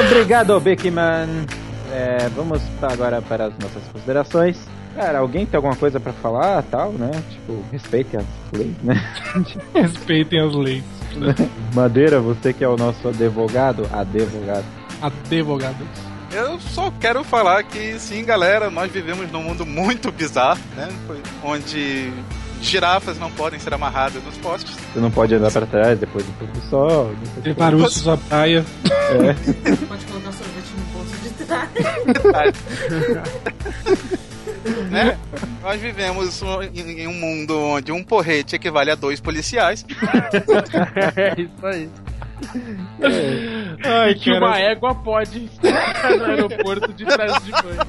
[0.07, 1.47] Obrigado, Beckman.
[1.91, 4.59] É, vamos agora para as nossas considerações.
[4.95, 7.11] Cara, alguém tem alguma coisa pra falar, tal, né?
[7.31, 9.03] Tipo, respeitem as leis, né?
[9.75, 10.85] Respeitem as leis.
[11.75, 14.65] Madeira, você que é o nosso advogado, advogado.
[15.01, 15.87] Advogado.
[16.33, 20.89] Eu só quero falar que sim, galera, nós vivemos num mundo muito bizarro, né?
[21.43, 22.13] Onde
[22.61, 24.75] girafas não podem ser amarradas nos postes.
[24.93, 27.13] Você não pode andar pra trás depois do pôr do sol.
[27.17, 27.59] não sei o Tem que.
[27.61, 28.65] Barulhos na praia.
[28.85, 29.35] É.
[29.87, 32.55] Pode colocar sorvete no bolso de trás.
[34.91, 35.19] né?
[35.63, 36.43] Nós vivemos
[36.75, 39.85] em um mundo onde um porrete equivale a dois policiais.
[41.17, 41.89] É isso aí.
[43.85, 47.81] Ai, E que uma cara, égua pode estar no aeroporto de trás de banho.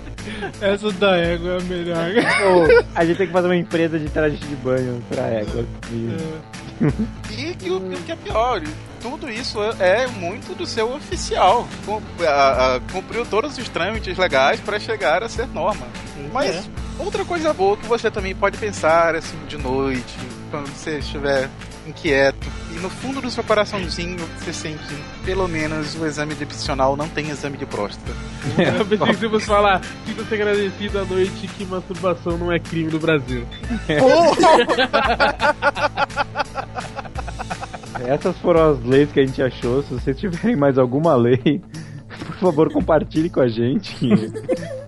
[0.62, 2.06] Essa da égua é a melhor.
[2.14, 5.66] Pô, a gente tem que fazer uma empresa de traje de banho pra égua.
[5.92, 6.52] E-
[7.32, 8.62] E que o, o que é pior,
[9.00, 11.68] tudo isso é muito do seu oficial.
[12.92, 15.86] Cumpriu todos os trâmites legais para chegar a ser norma.
[16.34, 16.70] Mas
[17.00, 20.16] outra coisa boa que você também pode pensar assim de noite,
[20.50, 21.50] quando você estiver
[21.88, 27.08] inquieto, e no fundo do seu coraçãozinho você sente pelo menos o exame demissional não
[27.08, 28.12] tem exame de próstata.
[28.78, 32.92] Eu pensei que você fosse falar, sinta-se agradecido à noite que masturbação não é crime
[32.92, 33.46] no Brasil.
[38.08, 39.84] Essas foram as leis que a gente achou.
[39.84, 41.38] Se vocês tiverem mais alguma lei,
[42.26, 43.96] por favor, compartilhe com a gente.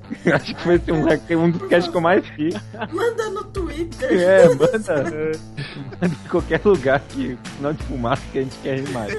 [0.34, 2.56] Acho que vai ser um, um dos casts que eu mais fiz.
[2.92, 4.12] Manda no Twitter.
[4.12, 5.04] É, manda,
[6.02, 9.14] manda em qualquer lugar que não de fumaça que a gente quer rir mais.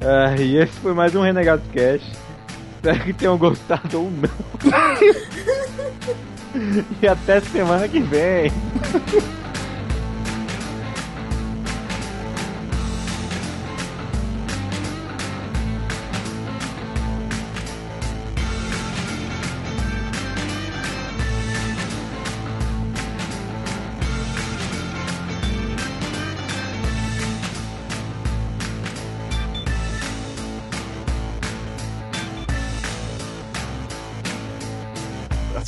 [0.00, 2.02] Ah, e esse foi mais um Renegados Cash.
[2.76, 4.30] Espero que tenham gostado ou não.
[7.00, 8.52] e até semana que vem.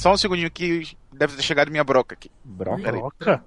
[0.05, 2.31] Só um segundinho que deve ter chegado minha broca aqui.
[2.45, 2.93] Broca?
[2.93, 3.45] Broca?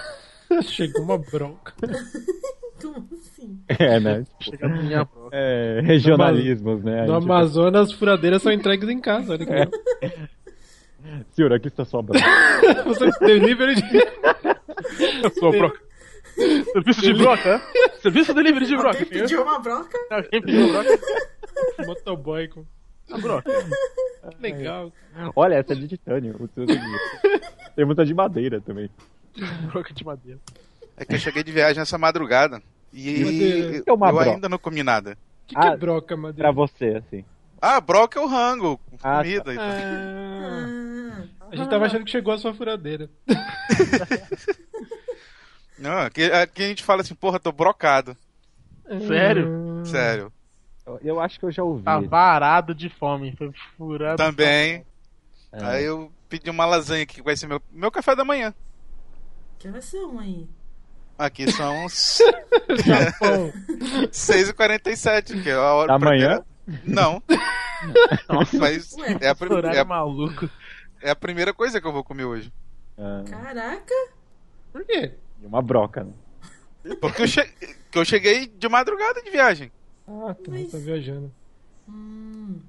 [0.64, 1.74] Chegou uma bronca.
[2.80, 3.62] Como assim?
[3.68, 4.24] É, né?
[4.40, 5.36] Chega a minha broca.
[5.36, 7.04] É, regionalismos, né?
[7.04, 9.70] No gente- Amazonas, as furadeiras são entregues em casa, olha que legal.
[11.32, 12.24] Senhor, aqui está sua broca.
[12.86, 13.82] Você delivery de.
[15.22, 15.80] Eu sou a broca.
[16.72, 17.62] Serviço de broca?
[18.00, 18.98] Serviço delivery de broca.
[18.98, 19.98] Alguém pediu uma broca?
[20.10, 20.98] Alguém pediu broca?
[21.86, 22.64] Motoboy com.
[23.12, 23.50] A broca.
[24.40, 24.92] Legal.
[25.34, 26.36] Olha, essa é de titânio.
[26.38, 27.00] o seu seguinte.
[27.74, 28.90] Tem muita de madeira também.
[29.72, 30.38] Broca de madeira.
[30.96, 32.60] É que eu cheguei de viagem essa madrugada
[32.92, 33.82] e.
[33.86, 34.30] É uma eu broca.
[34.32, 35.12] ainda não comi nada.
[35.12, 36.52] O que, que Ah, é broca, Pra Madeira?
[36.52, 37.24] você, assim.
[37.60, 39.64] Ah, broca é o rango, com Ah, comida e tal.
[39.64, 43.08] Ah, Ah, a gente tava achando que chegou a sua furadeira.
[45.78, 48.16] Não, aqui, aqui a gente fala assim, porra, tô brocado.
[49.06, 49.82] Sério?
[49.84, 50.32] Sério.
[51.02, 51.82] Eu, acho que eu já ouvi.
[51.84, 53.34] Tá varado de fome.
[53.36, 54.16] Foi furado.
[54.16, 54.84] Também.
[55.52, 55.64] É.
[55.64, 58.54] Aí eu pedi uma lasanha que vai ser meu, meu café da manhã.
[59.58, 60.48] que horas são aí?
[61.18, 61.86] Aqui são
[62.84, 63.52] Japão.
[64.10, 66.44] 6h47, que é a hora Da manhã?
[66.64, 67.22] primeira- Não.
[68.58, 70.48] Mas é a, prim- Horário é a- maluco.
[71.02, 72.52] é a primeira coisa que eu vou comer hoje.
[72.98, 73.94] Ah, Caraca!
[74.72, 75.14] Por quê?
[75.42, 76.12] e uma broca, né?
[77.00, 77.50] Porque eu, che-
[77.90, 79.70] que eu cheguei de madrugada de viagem.
[80.08, 81.30] Ah, tá, tá viajando.
[81.88, 82.60] Hum,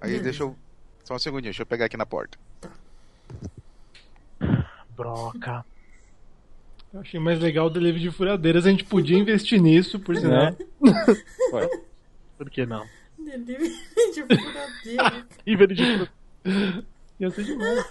[0.00, 0.24] Aí Beleza.
[0.24, 0.56] deixa eu.
[1.04, 2.38] Só um segundinho, deixa eu pegar aqui na porta.
[4.96, 5.64] Broca.
[6.92, 8.66] Eu achei mais legal o delivery de furadeiras.
[8.66, 10.54] A gente podia investir nisso, por sinal.
[10.80, 11.68] Né?
[12.36, 12.86] Por que não?
[13.18, 13.74] delivery
[14.14, 15.26] de furadeira.
[15.46, 16.08] Nível de
[17.20, 17.84] Ia ser demais.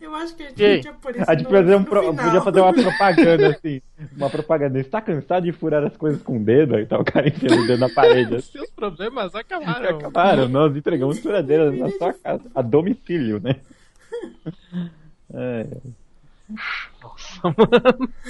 [0.00, 0.76] Eu acho que a gente E aí?
[0.76, 3.80] podia pôr isso A gente no- fazer um pro- podia fazer uma propaganda assim.
[4.16, 4.78] Uma propaganda.
[4.78, 6.76] Está cansado de furar as coisas com o dedo?
[6.76, 8.36] Aí tá o cara enfiando o dedo na parede.
[8.36, 8.52] assim.
[8.52, 9.88] Seus problemas acabaram.
[9.98, 13.56] Acabaram, nós entregamos furadeiras na sua casa, a domicílio, né?
[15.34, 15.66] É,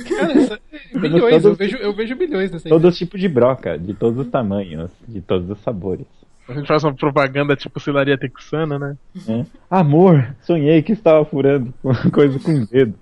[0.08, 0.58] Cara, essa-
[0.94, 4.18] milhões, eu todos- vejo, eu vejo milhões nessa todos os tipos de broca, de todos
[4.18, 6.06] os tamanhos, de todos os sabores.
[6.48, 8.96] A gente faz uma propaganda tipo Cilaria Texana, né?
[9.26, 9.46] né?
[9.70, 11.74] Amor, sonhei que estava furando
[12.10, 12.94] coisa com dedo.